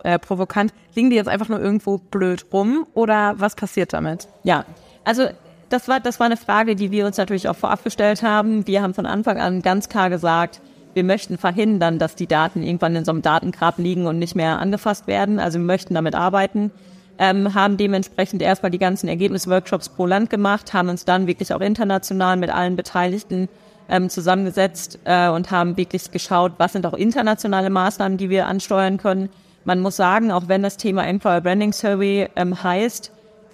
äh, 0.03 0.19
provokant, 0.19 0.73
liegen 0.95 1.09
die 1.09 1.15
jetzt 1.15 1.27
einfach 1.27 1.49
nur 1.49 1.59
irgendwo 1.59 1.97
blöd 1.97 2.45
rum 2.53 2.85
oder 2.93 3.35
was 3.37 3.55
passiert 3.55 3.93
damit? 3.93 4.27
Ja, 4.43 4.65
also 5.03 5.27
das 5.69 5.87
war, 5.87 5.99
das 5.99 6.19
war 6.19 6.27
eine 6.27 6.37
Frage, 6.37 6.75
die 6.75 6.91
wir 6.91 7.05
uns 7.05 7.17
natürlich 7.17 7.49
auch 7.49 7.55
vorab 7.55 7.83
gestellt 7.83 8.23
haben. 8.23 8.65
Wir 8.67 8.81
haben 8.81 8.93
von 8.93 9.05
Anfang 9.05 9.37
an 9.37 9.61
ganz 9.61 9.89
klar 9.89 10.09
gesagt, 10.09 10.61
wir 10.93 11.03
möchten 11.03 11.37
verhindern, 11.37 11.99
dass 11.99 12.15
die 12.15 12.27
Daten 12.27 12.63
irgendwann 12.63 12.95
in 12.95 13.05
so 13.05 13.11
einem 13.11 13.21
Datengrab 13.21 13.77
liegen 13.77 14.07
und 14.07 14.17
nicht 14.17 14.35
mehr 14.35 14.59
angefasst 14.59 15.07
werden. 15.07 15.39
Also 15.39 15.59
wir 15.59 15.65
möchten 15.65 15.93
damit 15.93 16.15
arbeiten 16.15 16.71
ähm, 17.19 17.53
haben 17.53 17.77
dementsprechend 17.77 18.41
erstmal 18.41 18.71
die 18.71 18.77
ganzen 18.77 19.07
Ergebnisworkshops 19.07 19.89
pro 19.89 20.05
Land 20.05 20.29
gemacht, 20.29 20.73
haben 20.73 20.89
uns 20.89 21.05
dann 21.05 21.27
wirklich 21.27 21.53
auch 21.53 21.61
international 21.61 22.37
mit 22.37 22.49
allen 22.49 22.75
Beteiligten 22.75 23.49
ähm, 23.89 24.09
zusammengesetzt 24.09 24.99
äh, 25.05 25.29
und 25.29 25.51
haben 25.51 25.77
wirklich 25.77 26.11
geschaut, 26.11 26.53
was 26.57 26.73
sind 26.73 26.85
auch 26.85 26.93
internationale 26.93 27.69
Maßnahmen, 27.69 28.17
die 28.17 28.29
wir 28.29 28.47
ansteuern 28.47 28.97
können. 28.97 29.29
Man 29.65 29.79
muss 29.79 29.95
sagen, 29.95 30.31
auch 30.31 30.47
wenn 30.47 30.63
das 30.63 30.77
Thema 30.77 31.05
Employer 31.05 31.41
Branding 31.41 31.73
Survey 31.73 32.29
ähm, 32.35 32.61
heißt, 32.63 33.11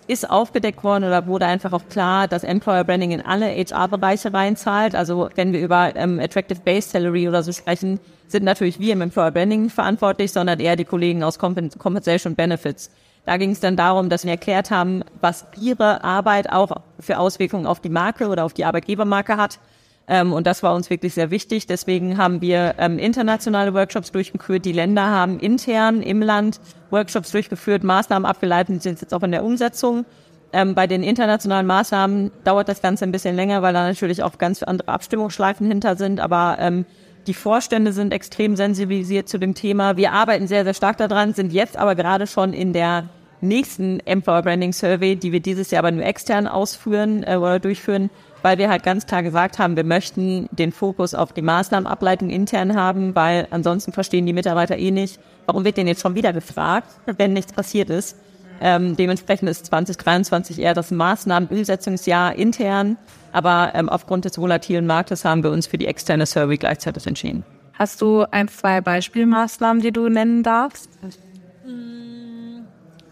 ist 0.07 0.29
aufgedeckt 0.29 0.83
worden 0.83 1.05
oder 1.05 1.27
wurde 1.27 1.45
einfach 1.45 1.71
auch 1.71 1.87
klar, 1.89 2.27
dass 2.27 2.43
Employer 2.43 2.83
Branding 2.83 3.11
in 3.11 3.21
alle 3.21 3.47
HR-Bereiche 3.47 4.33
reinzahlt. 4.33 4.95
Also 4.95 5.29
wenn 5.35 5.53
wir 5.53 5.61
über 5.61 5.95
ähm, 5.95 6.19
Attractive 6.19 6.59
Base 6.59 6.89
Salary 6.89 7.27
oder 7.27 7.41
so 7.41 7.51
sprechen, 7.51 7.99
sind 8.27 8.43
natürlich 8.43 8.79
wir 8.79 8.93
im 8.93 9.01
Employer 9.01 9.31
Branding 9.31 9.69
verantwortlich, 9.69 10.31
sondern 10.31 10.59
eher 10.59 10.75
die 10.75 10.85
Kollegen 10.85 11.23
aus 11.23 11.39
Compensation 11.39 12.35
Benefits. 12.35 12.91
Da 13.25 13.37
ging 13.37 13.51
es 13.51 13.59
dann 13.59 13.77
darum, 13.77 14.09
dass 14.09 14.25
wir 14.25 14.31
erklärt 14.31 14.69
haben, 14.69 15.03
was 15.21 15.45
ihre 15.59 16.03
Arbeit 16.03 16.51
auch 16.51 16.71
für 16.99 17.17
Auswirkungen 17.17 17.65
auf 17.65 17.79
die 17.79 17.89
Marke 17.89 18.27
oder 18.27 18.43
auf 18.43 18.53
die 18.53 18.65
Arbeitgebermarke 18.65 19.37
hat. 19.37 19.59
Ähm, 20.07 20.33
und 20.33 20.45
das 20.45 20.63
war 20.63 20.75
uns 20.75 20.89
wirklich 20.89 21.13
sehr 21.13 21.31
wichtig. 21.31 21.65
Deswegen 21.65 22.17
haben 22.17 22.41
wir 22.41 22.75
ähm, 22.77 22.99
internationale 22.99 23.73
Workshops 23.73 24.11
durchgeführt. 24.11 24.65
Die 24.65 24.73
Länder 24.73 25.05
haben 25.05 25.39
intern 25.39 26.01
im 26.01 26.21
Land 26.21 26.59
Workshops 26.89 27.31
durchgeführt, 27.31 27.83
Maßnahmen 27.83 28.25
abgeleitet, 28.25 28.83
sind 28.83 28.99
jetzt 28.99 29.13
auch 29.13 29.23
in 29.23 29.31
der 29.31 29.45
Umsetzung. 29.45 30.05
Ähm, 30.51 30.75
bei 30.75 30.85
den 30.85 31.03
internationalen 31.03 31.65
Maßnahmen 31.65 32.31
dauert 32.43 32.67
das 32.67 32.81
Ganze 32.81 33.05
ein 33.05 33.11
bisschen 33.13 33.35
länger, 33.35 33.61
weil 33.61 33.73
da 33.73 33.87
natürlich 33.87 34.21
auch 34.21 34.37
ganz 34.37 34.61
andere 34.61 34.89
Abstimmungsschleifen 34.89 35.65
hinter 35.65 35.95
sind. 35.95 36.19
Aber 36.19 36.57
ähm, 36.59 36.85
die 37.27 37.33
Vorstände 37.33 37.93
sind 37.93 38.13
extrem 38.13 38.55
sensibilisiert 38.55 39.29
zu 39.29 39.37
dem 39.37 39.55
Thema. 39.55 39.97
Wir 39.97 40.11
arbeiten 40.11 40.47
sehr, 40.47 40.63
sehr 40.63 40.73
stark 40.73 40.97
daran, 40.97 41.33
sind 41.33 41.53
jetzt 41.53 41.77
aber 41.77 41.95
gerade 41.95 42.27
schon 42.27 42.53
in 42.53 42.73
der 42.73 43.09
nächsten 43.43 43.99
Employer 44.01 44.41
Branding 44.41 44.73
Survey, 44.73 45.15
die 45.15 45.31
wir 45.31 45.39
dieses 45.39 45.69
Jahr 45.71 45.79
aber 45.79 45.91
nur 45.91 46.05
extern 46.05 46.47
ausführen 46.47 47.23
äh, 47.23 47.35
oder 47.35 47.59
durchführen, 47.59 48.09
weil 48.41 48.57
wir 48.57 48.69
halt 48.69 48.83
ganz 48.83 49.05
klar 49.05 49.21
gesagt 49.21 49.59
haben, 49.59 49.75
wir 49.75 49.83
möchten 49.83 50.47
den 50.51 50.71
Fokus 50.71 51.13
auf 51.13 51.33
die 51.33 51.41
Maßnahmenableitung 51.41 52.29
intern 52.29 52.75
haben, 52.75 53.15
weil 53.15 53.47
ansonsten 53.51 53.91
verstehen 53.91 54.25
die 54.25 54.33
Mitarbeiter 54.33 54.77
eh 54.77 54.91
nicht, 54.91 55.19
warum 55.45 55.65
wird 55.65 55.77
denn 55.77 55.87
jetzt 55.87 56.01
schon 56.01 56.15
wieder 56.15 56.33
gefragt, 56.33 56.87
wenn 57.05 57.33
nichts 57.33 57.53
passiert 57.53 57.89
ist. 57.89 58.17
Ähm, 58.61 58.95
dementsprechend 58.95 59.49
ist 59.49 59.65
2023 59.65 60.59
eher 60.59 60.73
das 60.73 60.91
Maßnahmenumsetzungsjahr 60.91 62.35
intern, 62.35 62.97
aber 63.33 63.71
ähm, 63.73 63.89
aufgrund 63.89 64.25
des 64.25 64.37
volatilen 64.37 64.87
Marktes 64.87 65.25
haben 65.25 65.43
wir 65.43 65.51
uns 65.51 65.67
für 65.67 65.77
die 65.77 65.87
externe 65.87 66.25
Survey 66.25 66.57
gleichzeitig 66.57 67.05
entschieden. 67.05 67.43
Hast 67.73 68.01
du 68.01 68.23
ein, 68.31 68.47
zwei 68.47 68.81
Beispielmaßnahmen, 68.81 69.81
die 69.81 69.91
du 69.91 70.07
nennen 70.07 70.43
darfst? 70.43 70.89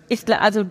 Ich, 0.08 0.24
also 0.40 0.66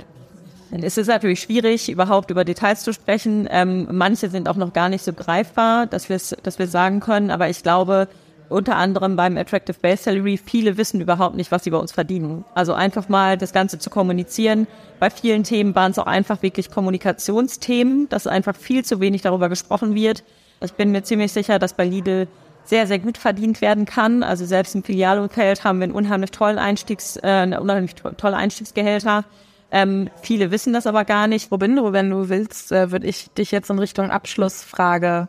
es 0.70 0.96
ist 0.96 1.08
natürlich 1.08 1.40
schwierig, 1.40 1.90
überhaupt 1.90 2.30
über 2.30 2.44
Details 2.44 2.84
zu 2.84 2.92
sprechen. 2.92 3.48
Ähm, 3.50 3.88
manche 3.90 4.30
sind 4.30 4.48
auch 4.48 4.56
noch 4.56 4.72
gar 4.72 4.88
nicht 4.88 5.04
so 5.04 5.12
greifbar, 5.12 5.86
dass 5.86 6.08
wir 6.08 6.18
dass 6.42 6.58
wir 6.58 6.68
sagen 6.68 7.00
können. 7.00 7.30
Aber 7.30 7.48
ich 7.48 7.62
glaube, 7.62 8.08
unter 8.50 8.76
anderem 8.76 9.16
beim 9.16 9.36
Attractive 9.36 9.78
Base 9.80 10.02
Salary, 10.02 10.36
viele 10.36 10.76
wissen 10.76 11.00
überhaupt 11.00 11.36
nicht, 11.36 11.50
was 11.50 11.64
sie 11.64 11.70
bei 11.70 11.78
uns 11.78 11.92
verdienen. 11.92 12.44
Also 12.54 12.74
einfach 12.74 13.08
mal 13.08 13.38
das 13.38 13.52
Ganze 13.52 13.78
zu 13.78 13.90
kommunizieren. 13.90 14.66
Bei 14.98 15.08
vielen 15.08 15.44
Themen 15.44 15.74
waren 15.74 15.92
es 15.92 15.98
auch 15.98 16.06
einfach 16.06 16.42
wirklich 16.42 16.70
Kommunikationsthemen, 16.70 18.08
dass 18.08 18.26
einfach 18.26 18.56
viel 18.56 18.84
zu 18.84 19.00
wenig 19.00 19.22
darüber 19.22 19.48
gesprochen 19.48 19.94
wird. 19.94 20.24
Ich 20.62 20.72
bin 20.72 20.90
mir 20.90 21.02
ziemlich 21.02 21.32
sicher, 21.32 21.58
dass 21.58 21.74
bei 21.74 21.84
Lidl 21.84 22.26
sehr, 22.64 22.86
sehr 22.86 22.98
gut 22.98 23.18
verdient 23.18 23.60
werden 23.60 23.84
kann. 23.84 24.22
Also 24.22 24.44
selbst 24.44 24.74
im 24.74 24.82
Filialumfeld 24.82 25.64
haben 25.64 25.78
wir 25.78 25.84
einen 25.84 25.94
unheimlich 25.94 26.30
tollen 26.30 26.58
Einstiegs, 26.58 27.16
äh, 27.22 27.56
unheimlich 27.58 27.94
tolle 27.94 28.36
Einstiegsgehälter. 28.36 29.24
Ähm, 29.72 30.10
viele 30.22 30.50
wissen 30.50 30.72
das 30.72 30.86
aber 30.86 31.04
gar 31.04 31.28
nicht. 31.28 31.50
Robindo, 31.52 31.92
wenn 31.92 32.10
du 32.10 32.28
willst, 32.28 32.72
äh, 32.72 32.90
würde 32.90 33.06
ich 33.06 33.30
dich 33.30 33.52
jetzt 33.52 33.70
in 33.70 33.78
Richtung 33.78 34.10
Abschlussfrage 34.10 35.28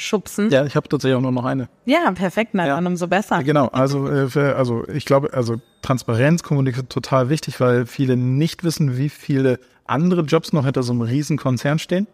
schubsen. 0.00 0.50
Ja, 0.50 0.64
ich 0.64 0.76
habe 0.76 0.88
tatsächlich 0.88 1.16
auch 1.16 1.22
nur 1.22 1.32
noch 1.32 1.44
eine. 1.44 1.68
Ja, 1.84 2.10
perfekt, 2.12 2.54
nein, 2.54 2.68
ja. 2.68 2.78
umso 2.78 3.06
besser. 3.06 3.42
Genau, 3.42 3.66
also, 3.68 4.08
äh, 4.08 4.28
für, 4.28 4.56
also 4.56 4.86
ich 4.88 5.04
glaube, 5.04 5.32
also 5.32 5.56
Transparenz, 5.82 6.42
Kommunikation 6.42 6.88
total 6.88 7.28
wichtig, 7.28 7.60
weil 7.60 7.86
viele 7.86 8.16
nicht 8.16 8.64
wissen, 8.64 8.96
wie 8.96 9.08
viele 9.08 9.58
andere 9.86 10.22
Jobs 10.22 10.52
noch 10.52 10.64
hinter 10.64 10.82
so 10.82 10.92
einem 10.92 11.02
riesen 11.02 11.36
Konzern 11.36 11.78
stehen. 11.78 12.06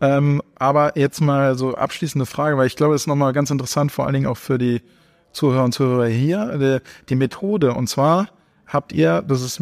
Ähm, 0.00 0.42
aber 0.56 0.96
jetzt 0.96 1.20
mal 1.20 1.56
so 1.56 1.74
abschließende 1.74 2.26
Frage, 2.26 2.56
weil 2.56 2.66
ich 2.66 2.76
glaube, 2.76 2.94
das 2.94 3.02
ist 3.02 3.06
nochmal 3.06 3.32
ganz 3.32 3.50
interessant, 3.50 3.90
vor 3.90 4.04
allen 4.04 4.14
Dingen 4.14 4.26
auch 4.26 4.36
für 4.36 4.58
die 4.58 4.80
Zuhörer 5.32 5.64
und 5.64 5.72
Zuhörer 5.72 6.06
hier, 6.06 6.56
die, 6.58 7.06
die 7.08 7.16
Methode. 7.16 7.74
Und 7.74 7.88
zwar 7.88 8.28
habt 8.66 8.92
ihr, 8.92 9.22
das 9.22 9.42
ist 9.42 9.60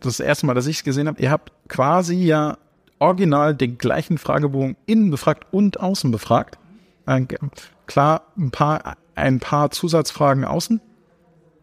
das 0.00 0.20
erste 0.20 0.46
Mal, 0.46 0.54
dass 0.54 0.66
ich 0.66 0.78
es 0.78 0.84
gesehen 0.84 1.06
habe, 1.06 1.20
ihr 1.22 1.30
habt 1.30 1.52
quasi 1.68 2.16
ja 2.16 2.58
original 2.98 3.54
den 3.54 3.78
gleichen 3.78 4.18
Fragebogen 4.18 4.76
innen 4.86 5.10
befragt 5.10 5.46
und 5.52 5.80
außen 5.80 6.10
befragt. 6.10 6.58
Klar, 7.86 8.22
ein 8.36 8.50
paar, 8.50 8.96
ein 9.14 9.40
paar 9.40 9.70
Zusatzfragen 9.70 10.44
außen, 10.44 10.80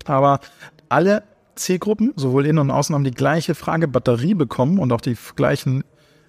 aber 0.06 0.40
alle 0.90 1.24
C-Gruppen, 1.56 2.14
sowohl 2.16 2.46
innen 2.46 2.60
und 2.60 2.72
außen, 2.72 2.94
haben 2.94 3.04
die 3.04 3.12
gleiche 3.12 3.56
Fragebatterie 3.56 4.34
bekommen 4.34 4.80
und 4.80 4.92
auch 4.92 5.02
die 5.02 5.16
gleichen 5.36 5.84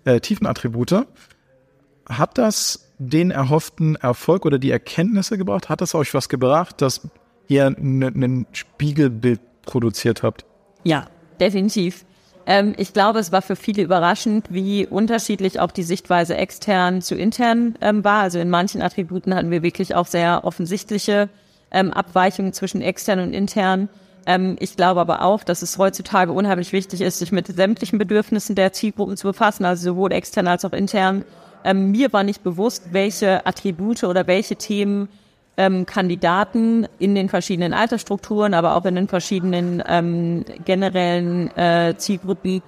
äh, 0.05 0.21
Tiefenattribute. 0.21 1.07
Hat 2.09 2.39
das 2.39 2.93
den 2.99 3.31
erhofften 3.31 3.97
Erfolg 3.97 4.47
oder 4.47 4.59
die 4.59 4.71
Erkenntnisse 4.71 5.37
gebracht? 5.37 5.69
Hat 5.69 5.81
das 5.81 5.95
euch 5.95 6.15
was 6.15 6.29
gebracht, 6.29 6.81
dass 6.81 7.09
ihr 7.49 7.67
ein 7.67 8.47
Spiegelbild 8.53 9.41
produziert 9.63 10.23
habt? 10.23 10.47
Ja, 10.85 11.07
definitiv. 11.41 12.06
Ähm, 12.47 12.75
ich 12.77 12.93
glaube, 12.93 13.19
es 13.19 13.33
war 13.33 13.43
für 13.43 13.57
viele 13.57 13.83
überraschend, 13.83 14.47
wie 14.51 14.87
unterschiedlich 14.87 15.59
auch 15.59 15.73
die 15.73 15.83
Sichtweise 15.83 16.37
extern 16.37 17.03
zu 17.03 17.17
intern 17.17 17.75
ähm, 17.81 18.05
war. 18.05 18.23
Also 18.23 18.39
in 18.39 18.51
manchen 18.51 18.83
Attributen 18.83 19.35
hatten 19.35 19.51
wir 19.51 19.63
wirklich 19.63 19.95
auch 19.95 20.07
sehr 20.07 20.45
offensichtliche 20.45 21.29
ähm, 21.73 21.93
Abweichungen 21.93 22.53
zwischen 22.53 22.81
extern 22.81 23.19
und 23.19 23.35
intern. 23.35 23.89
Ähm, 24.27 24.57
ich 24.61 24.77
glaube 24.77 25.01
aber 25.01 25.23
auch, 25.23 25.43
dass 25.43 25.63
es 25.63 25.77
heutzutage 25.77 26.33
unheimlich 26.33 26.73
wichtig 26.73 27.01
ist, 27.01 27.19
sich 27.19 27.33
mit 27.33 27.49
sämtlichen 27.49 27.99
Bedürfnissen 27.99 28.55
der 28.55 28.73
Zielgruppen 28.73 29.17
zu 29.17 29.27
befassen, 29.27 29.65
also 29.65 29.91
sowohl 29.91 30.13
extern 30.13 30.47
als 30.47 30.65
auch 30.65 30.73
intern. 30.73 31.25
Ähm, 31.65 31.91
mir 31.91 32.13
war 32.13 32.23
nicht 32.23 32.45
bewusst, 32.45 32.93
welche 32.93 33.45
Attribute 33.45 34.05
oder 34.05 34.29
welche 34.29 34.55
Themen 34.55 35.09
ähm, 35.57 35.87
Kandidaten 35.87 36.87
in 36.99 37.15
den 37.15 37.29
verschiedenen 37.29 37.73
Altersstrukturen, 37.73 38.55
aber 38.55 38.77
auch 38.77 38.85
in 38.85 38.95
den 38.95 39.09
verschiedenen 39.09 39.83
ähm, 39.87 40.45
generellen 40.65 41.55
äh, 41.57 41.95
Zielgruppen 41.97 42.63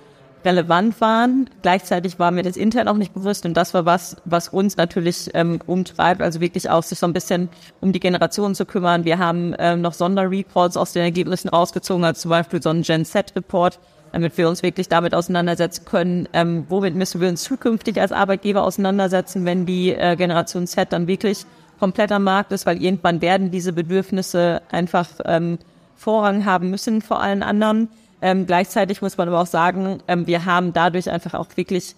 relevant 0.45 1.01
waren. 1.01 1.51
Gleichzeitig 1.63 2.19
war 2.19 2.31
mir 2.31 2.43
das 2.43 2.57
intern 2.57 2.89
auch 2.89 2.97
nicht 2.97 3.13
bewusst 3.13 3.45
und 3.45 3.55
das 3.55 3.75
war 3.75 3.85
was, 3.85 4.17
was 4.25 4.49
uns 4.49 4.77
natürlich 4.77 5.31
ähm, 5.35 5.61
umtreibt, 5.67 6.23
also 6.23 6.41
wirklich 6.41 6.71
auch 6.71 6.83
sich 6.83 6.99
so 6.99 7.07
ein 7.07 7.13
bisschen 7.13 7.49
um 7.81 7.93
die 7.93 8.01
Generation 8.01 8.55
zu 8.55 8.65
kümmern. 8.65 9.05
Wir 9.05 9.19
haben 9.19 9.55
ähm, 9.59 9.81
noch 9.81 9.93
Sonderreports 9.93 10.77
aus 10.77 10.93
den 10.93 11.03
Ergebnissen 11.03 11.49
rausgezogen, 11.49 12.05
als 12.05 12.21
zum 12.21 12.31
Beispiel 12.31 12.63
so 12.63 12.71
ein 12.71 12.83
Gen 12.83 13.05
Z-Report, 13.05 13.79
damit 14.13 14.39
wir 14.39 14.49
uns 14.49 14.63
wirklich 14.63 14.89
damit 14.89 15.15
auseinandersetzen 15.15 15.85
können, 15.85 16.29
ähm, 16.33 16.65
womit 16.69 16.95
müssen 16.95 17.21
wir 17.21 17.29
uns 17.29 17.43
zukünftig 17.43 18.01
als 18.01 18.13
Arbeitgeber 18.13 18.63
auseinandersetzen, 18.63 19.45
wenn 19.45 19.67
die 19.67 19.93
äh, 19.93 20.17
Generation 20.17 20.67
Z 20.67 20.93
dann 20.93 21.07
wirklich 21.07 21.45
komplett 21.79 22.13
am 22.13 22.25
Markt 22.25 22.53
ist, 22.53 22.67
weil 22.67 22.83
irgendwann 22.83 23.21
werden 23.21 23.51
diese 23.51 23.73
Bedürfnisse 23.73 24.63
einfach 24.71 25.09
ähm, 25.25 25.59
Vorrang 25.97 26.45
haben 26.45 26.71
müssen 26.71 27.03
vor 27.03 27.21
allen 27.21 27.43
anderen. 27.43 27.89
Ähm, 28.21 28.47
gleichzeitig 28.47 29.03
muss 29.03 29.17
man 29.17 29.29
aber 29.29 29.41
auch 29.41 29.47
sagen, 29.47 29.99
ähm, 30.09 30.27
wir 30.27 30.45
haben 30.45 30.73
dadurch 30.73 31.11
einfach 31.11 31.35
auch 31.35 31.49
wirklich 31.57 31.95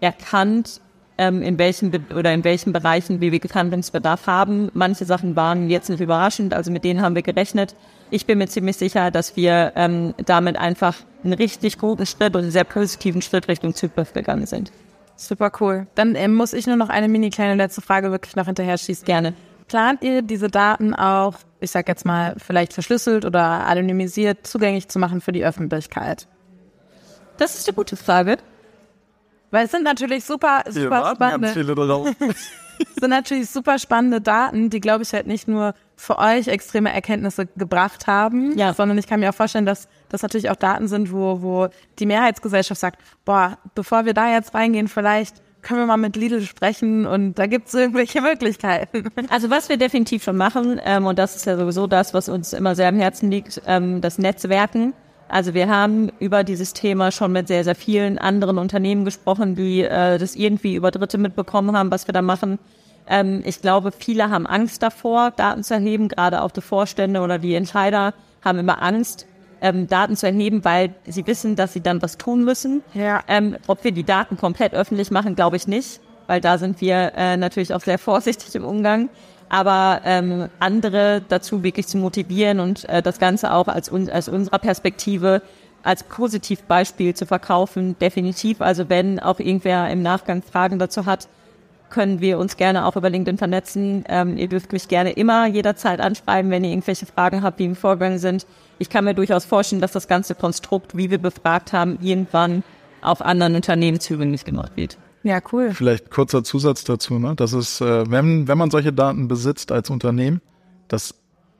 erkannt, 0.00 0.80
ähm, 1.18 1.42
in 1.42 1.58
welchen 1.58 1.90
Be 1.90 2.00
oder 2.16 2.32
in 2.32 2.44
welchen 2.44 2.72
Bereichen 2.72 3.20
wir 3.20 3.32
wirklich 3.32 3.54
Handlungsbedarf 3.54 4.26
haben. 4.26 4.70
Manche 4.74 5.04
Sachen 5.04 5.36
waren 5.36 5.70
jetzt 5.70 5.88
nicht 5.88 6.00
überraschend, 6.00 6.54
also 6.54 6.70
mit 6.70 6.84
denen 6.84 7.02
haben 7.02 7.14
wir 7.14 7.22
gerechnet. 7.22 7.74
Ich 8.10 8.26
bin 8.26 8.38
mir 8.38 8.48
ziemlich 8.48 8.76
sicher, 8.76 9.10
dass 9.10 9.36
wir 9.36 9.72
ähm, 9.76 10.14
damit 10.24 10.56
einfach 10.56 10.96
einen 11.22 11.34
richtig 11.34 11.78
guten 11.78 12.06
Schritt 12.06 12.34
und 12.34 12.42
einen 12.42 12.50
sehr 12.50 12.64
positiven 12.64 13.22
Schritt 13.22 13.48
Richtung 13.48 13.74
Zukunft 13.74 14.14
gegangen 14.14 14.46
sind. 14.46 14.72
Super 15.16 15.52
cool. 15.60 15.86
Dann 15.94 16.14
äh, 16.14 16.28
muss 16.28 16.52
ich 16.52 16.66
nur 16.66 16.76
noch 16.76 16.88
eine 16.88 17.08
mini 17.08 17.30
kleine 17.30 17.54
letzte 17.54 17.80
Frage 17.80 18.10
wirklich 18.10 18.36
noch 18.36 18.46
hinterher 18.46 18.78
schießen. 18.78 19.04
Gerne. 19.04 19.34
Plant 19.68 20.02
ihr 20.02 20.22
diese 20.22 20.48
Daten 20.48 20.94
auch, 20.94 21.34
ich 21.60 21.70
sag 21.70 21.88
jetzt 21.88 22.04
mal, 22.04 22.34
vielleicht 22.38 22.72
verschlüsselt 22.72 23.24
oder 23.24 23.42
anonymisiert 23.42 24.46
zugänglich 24.46 24.88
zu 24.88 24.98
machen 24.98 25.20
für 25.20 25.32
die 25.32 25.44
Öffentlichkeit? 25.44 26.26
Das 27.38 27.54
ist 27.56 27.68
eine 27.68 27.74
gute 27.74 27.96
Frage. 27.96 28.36
Weil 29.54 29.66
es 29.66 29.70
sind 29.70 29.84
natürlich 29.84 30.24
super, 30.24 30.64
super 30.68 31.14
spannende. 31.14 31.48
sind 32.98 33.10
natürlich 33.10 33.48
super 33.48 33.78
spannende 33.78 34.20
Daten, 34.20 34.68
die, 34.68 34.80
glaube 34.80 35.04
ich, 35.04 35.12
halt 35.12 35.28
nicht 35.28 35.46
nur 35.46 35.74
für 35.94 36.18
euch 36.18 36.48
extreme 36.48 36.92
Erkenntnisse 36.92 37.46
gebracht 37.54 38.08
haben, 38.08 38.58
ja. 38.58 38.74
sondern 38.74 38.98
ich 38.98 39.06
kann 39.06 39.20
mir 39.20 39.30
auch 39.30 39.34
vorstellen, 39.34 39.64
dass 39.64 39.86
das 40.08 40.22
natürlich 40.22 40.50
auch 40.50 40.56
Daten 40.56 40.88
sind, 40.88 41.12
wo, 41.12 41.40
wo 41.40 41.68
die 42.00 42.06
Mehrheitsgesellschaft 42.06 42.80
sagt, 42.80 43.00
boah, 43.24 43.56
bevor 43.76 44.06
wir 44.06 44.12
da 44.12 44.28
jetzt 44.32 44.54
reingehen, 44.54 44.88
vielleicht 44.88 45.36
können 45.62 45.78
wir 45.78 45.86
mal 45.86 45.98
mit 45.98 46.16
Lidl 46.16 46.42
sprechen 46.42 47.06
und 47.06 47.38
da 47.38 47.46
gibt 47.46 47.68
es 47.68 47.74
irgendwelche 47.74 48.22
Möglichkeiten. 48.22 49.04
Also 49.30 49.50
was 49.50 49.68
wir 49.68 49.76
definitiv 49.76 50.24
schon 50.24 50.36
machen, 50.36 50.80
ähm, 50.84 51.06
und 51.06 51.16
das 51.16 51.36
ist 51.36 51.46
ja 51.46 51.56
sowieso 51.56 51.86
das, 51.86 52.12
was 52.12 52.28
uns 52.28 52.52
immer 52.52 52.74
sehr 52.74 52.88
am 52.88 52.96
Herzen 52.96 53.30
liegt, 53.30 53.62
ähm, 53.68 54.00
das 54.00 54.18
Netzwerken. 54.18 54.94
Also 55.28 55.54
wir 55.54 55.68
haben 55.68 56.10
über 56.18 56.44
dieses 56.44 56.74
Thema 56.74 57.10
schon 57.10 57.32
mit 57.32 57.48
sehr, 57.48 57.64
sehr 57.64 57.74
vielen 57.74 58.18
anderen 58.18 58.58
Unternehmen 58.58 59.04
gesprochen, 59.04 59.56
die 59.56 59.82
äh, 59.82 60.18
das 60.18 60.36
irgendwie 60.36 60.74
über 60.74 60.90
Dritte 60.90 61.18
mitbekommen 61.18 61.76
haben, 61.76 61.90
was 61.90 62.06
wir 62.06 62.12
da 62.12 62.22
machen. 62.22 62.58
Ähm, 63.06 63.42
ich 63.44 63.60
glaube, 63.60 63.92
viele 63.92 64.30
haben 64.30 64.46
Angst 64.46 64.82
davor, 64.82 65.30
Daten 65.30 65.62
zu 65.62 65.74
erheben, 65.74 66.08
gerade 66.08 66.42
auch 66.42 66.50
die 66.50 66.60
Vorstände 66.60 67.20
oder 67.20 67.38
die 67.38 67.54
Entscheider 67.54 68.14
haben 68.42 68.58
immer 68.58 68.82
Angst, 68.82 69.26
ähm, 69.60 69.86
Daten 69.88 70.16
zu 70.16 70.26
erheben, 70.26 70.64
weil 70.64 70.94
sie 71.06 71.26
wissen, 71.26 71.56
dass 71.56 71.72
sie 71.72 71.80
dann 71.80 72.02
was 72.02 72.18
tun 72.18 72.44
müssen. 72.44 72.82
Ja. 72.92 73.22
Ähm, 73.28 73.56
ob 73.66 73.82
wir 73.84 73.92
die 73.92 74.04
Daten 74.04 74.36
komplett 74.36 74.74
öffentlich 74.74 75.10
machen, 75.10 75.34
glaube 75.34 75.56
ich 75.56 75.66
nicht, 75.66 76.00
weil 76.26 76.40
da 76.40 76.58
sind 76.58 76.80
wir 76.80 77.12
äh, 77.16 77.36
natürlich 77.36 77.72
auch 77.72 77.80
sehr 77.80 77.98
vorsichtig 78.10 78.54
im 78.54 78.64
Umgang. 78.64 79.08
Aber 79.48 80.00
ähm, 80.04 80.48
andere 80.58 81.22
dazu 81.28 81.62
wirklich 81.62 81.86
zu 81.86 81.98
motivieren 81.98 82.60
und 82.60 82.88
äh, 82.88 83.02
das 83.02 83.18
Ganze 83.18 83.52
auch 83.52 83.68
als, 83.68 83.90
un 83.90 84.08
als 84.08 84.28
unserer 84.28 84.58
Perspektive 84.58 85.42
als 85.84 86.02
Positivbeispiel 86.02 87.14
zu 87.14 87.26
verkaufen, 87.26 87.96
definitiv. 87.98 88.60
Also 88.60 88.88
wenn 88.88 89.20
auch 89.20 89.38
irgendwer 89.38 89.90
im 89.90 90.02
Nachgang 90.02 90.42
Fragen 90.42 90.78
dazu 90.78 91.06
hat, 91.06 91.28
können 91.90 92.20
wir 92.20 92.38
uns 92.38 92.56
gerne 92.56 92.86
auch 92.86 92.96
über 92.96 93.10
LinkedIn 93.10 93.38
vernetzen. 93.38 94.04
Ähm, 94.08 94.36
ihr 94.36 94.48
dürft 94.48 94.72
mich 94.72 94.88
gerne 94.88 95.12
immer 95.12 95.46
jederzeit 95.46 96.00
anschreiben, 96.00 96.50
wenn 96.50 96.64
ihr 96.64 96.70
irgendwelche 96.70 97.06
Fragen 97.06 97.42
habt, 97.42 97.60
die 97.60 97.66
im 97.66 97.76
Vorgang 97.76 98.18
sind. 98.18 98.46
Ich 98.78 98.90
kann 98.90 99.04
mir 99.04 99.14
durchaus 99.14 99.44
vorstellen, 99.44 99.80
dass 99.80 99.92
das 99.92 100.08
ganze 100.08 100.34
Konstrukt, 100.34 100.96
wie 100.96 101.10
wir 101.10 101.18
befragt 101.18 101.72
haben, 101.72 101.98
irgendwann 102.00 102.64
auf 103.00 103.22
anderen 103.22 103.54
Unternehmen 103.54 104.00
zugänglich 104.00 104.44
gemacht 104.44 104.72
wird. 104.74 104.96
Ja, 105.24 105.40
cool. 105.52 105.72
Vielleicht 105.72 106.10
kurzer 106.10 106.44
Zusatz 106.44 106.84
dazu, 106.84 107.18
ne? 107.18 107.34
Das 107.34 107.52
ist, 107.54 107.80
äh, 107.80 108.08
wenn, 108.10 108.46
wenn 108.46 108.58
man 108.58 108.70
solche 108.70 108.92
Daten 108.92 109.26
besitzt 109.26 109.72
als 109.72 109.90
Unternehmen, 109.90 110.40
das 110.88 111.14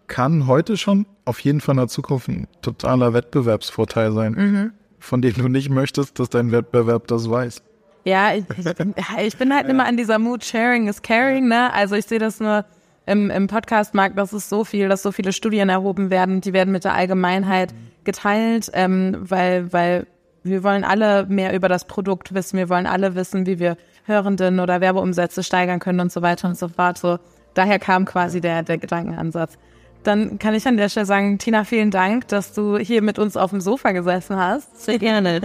kann 0.07 0.47
heute 0.47 0.77
schon 0.77 1.07
auf 1.25 1.41
jeden 1.41 1.61
Fall 1.63 1.73
in 1.75 1.79
der 1.79 1.89
Zukunft 1.89 2.29
ein 2.29 2.47
totaler 2.61 3.15
Wettbewerbsvorteil 3.15 4.13
sein, 4.13 4.33
Mhm. 4.35 4.73
von 4.99 5.23
dem 5.23 5.33
du 5.35 5.49
nicht 5.49 5.71
möchtest, 5.71 6.19
dass 6.19 6.29
dein 6.29 6.53
Wettbewerb 6.53 7.07
das 7.09 7.29
weiß. 7.29 7.63
Ja, 8.05 8.35
ich, 8.35 8.45
ich, 8.59 8.75
bin, 8.75 8.95
ja, 8.99 9.57
halt 9.57 9.69
immer 9.69 9.87
an 9.87 9.97
dieser 9.97 10.19
Mood, 10.19 10.45
Sharing 10.45 10.89
is 10.89 11.01
Caring, 11.01 11.49
ne? 11.49 11.73
Also 11.73 11.95
ich 11.95 12.05
sehe 12.05 12.19
das 12.19 12.39
nur 12.39 12.67
im, 13.07 13.31
im 13.31 13.47
Podcast-Markt, 13.47 14.19
das 14.19 14.35
ist 14.35 14.51
so 14.51 14.65
viel, 14.65 14.91
dass 14.91 15.03
so 15.03 15.11
viele 15.11 15.33
Studien 15.33 15.71
erhoben 15.71 16.11
werden, 16.11 16.43
die 16.43 16.53
werden 16.53 16.71
mit 16.71 16.85
der 16.85 16.93
Allgemeinheit 16.93 17.75
geteilt, 18.05 18.71
ähm, 18.75 19.17
weil, 19.21 19.73
weil 19.73 20.07
wir 20.45 20.63
wollen 20.63 20.85
alle 20.85 21.27
mehr 21.27 21.55
über 21.55 21.69
das 21.69 21.87
Produkt 21.87 22.35
wissen, 22.35 22.59
wir 22.59 22.69
wollen 22.69 22.87
alle 22.87 23.15
wissen, 23.15 23.47
wie 23.47 23.59
wir 23.59 23.77
Hörenden 24.05 24.61
oder 24.61 24.81
Werbeumsätze 24.81 25.43
steigern 25.43 25.81
können 25.81 26.01
und 26.01 26.13
so 26.13 26.21
weiter 26.21 26.49
und 26.49 26.59
so 26.59 26.69
fort. 26.69 26.99
So, 26.99 27.19
daher 27.55 27.79
kam 27.79 28.05
quasi 28.05 28.41
der, 28.41 28.63
der 28.63 28.79
Gedankenansatz. 28.79 29.57
Dann 30.03 30.39
kann 30.39 30.53
ich 30.53 30.67
an 30.67 30.77
der 30.77 30.91
Stelle 30.91 31.07
sagen, 31.07 31.39
Tina, 31.39 31.65
vielen 31.65 31.91
Dank, 31.91 32.29
dass 32.29 32.53
du 32.53 32.77
hier 32.77 33.01
mit 33.01 33.19
uns 33.19 33.39
auf 33.39 33.51
dem 33.51 33.63
Sofa 33.63 33.93
gesessen 33.93 34.37
hast. 34.37 34.85
Sehr 34.85 34.99
gerne. 34.99 35.41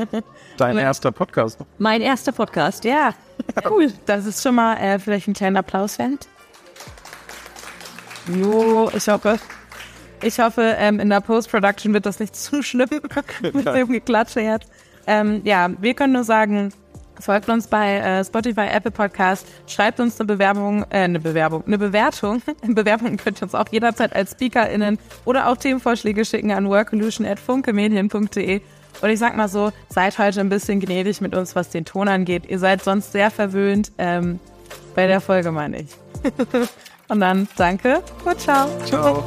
Dein 0.58 0.78
erster 0.78 1.14
Podcast. 1.14 1.60
Mein 1.78 2.02
erster 2.02 2.34
Podcast. 2.34 2.84
Ja, 2.84 3.14
cool. 3.70 3.88
Das 4.06 4.26
ist 4.26 4.44
schon 4.44 4.56
mal 4.56 4.76
äh, 4.76 5.00
vielleicht 5.00 5.30
ein 5.30 5.34
kleiner 5.34 5.60
Applaus 5.60 5.98
wert. 5.98 6.28
Jo, 8.28 8.92
ich 8.94 9.08
hoffe. 9.08 9.40
Ich 10.22 10.38
hoffe, 10.42 10.76
ähm, 10.78 11.00
in 11.00 11.10
der 11.10 11.22
Post-Production 11.22 11.94
wird 11.94 12.06
das 12.06 12.20
nicht 12.20 12.36
zu 12.36 12.62
schlimm 12.62 12.90
mit 13.54 13.66
dem 13.66 13.88
Geklatsche 13.88 14.42
jetzt. 14.42 14.70
Ähm, 15.10 15.42
ja, 15.44 15.72
wir 15.82 15.96
können 15.96 16.14
nur 16.14 16.24
sagen, 16.24 16.72
folgt 17.20 17.50
uns 17.50 17.66
bei 17.66 17.98
äh, 17.98 18.24
Spotify, 18.24 18.68
Apple 18.72 18.92
Podcast, 18.92 19.48
schreibt 19.66 20.00
uns 20.00 20.20
eine 20.20 20.28
Bewerbung, 20.28 20.84
äh, 20.84 21.00
eine 21.00 21.20
Bewerbung, 21.20 21.64
eine 21.66 21.80
Bewertung. 21.80 22.44
Bewerbungen 22.62 23.18
könnt 23.18 23.42
ihr 23.42 23.44
uns 23.44 23.56
auch 23.56 23.68
jederzeit 23.72 24.16
als 24.16 24.32
SpeakerInnen 24.32 25.00
oder 25.26 25.50
auch 25.50 25.58
Themenvorschläge 25.58 26.24
schicken 26.26 26.52
an 26.52 26.70
workolution.funkemedien.de. 26.70 28.62
Und 29.02 29.10
ich 29.10 29.18
sag 29.18 29.36
mal 29.36 29.48
so, 29.48 29.72
seid 29.90 30.20
heute 30.20 30.42
ein 30.42 30.50
bisschen 30.50 30.80
gnädig 30.80 31.22
mit 31.22 31.34
uns, 31.36 31.56
was 31.56 31.70
den 31.70 31.86
Ton 31.86 32.08
angeht. 32.08 32.44
Ihr 32.48 32.60
seid 32.60 32.84
sonst 32.84 33.12
sehr 33.12 33.32
verwöhnt. 33.32 33.92
Ähm, 33.98 34.40
bei 34.94 35.08
der 35.08 35.22
Folge 35.22 35.52
meine 35.52 35.82
ich. 35.82 35.90
Und 37.08 37.22
dann 37.22 37.48
danke 37.58 38.04
und 38.24 38.40
ciao. 38.40 38.70
Ciao. 38.86 39.26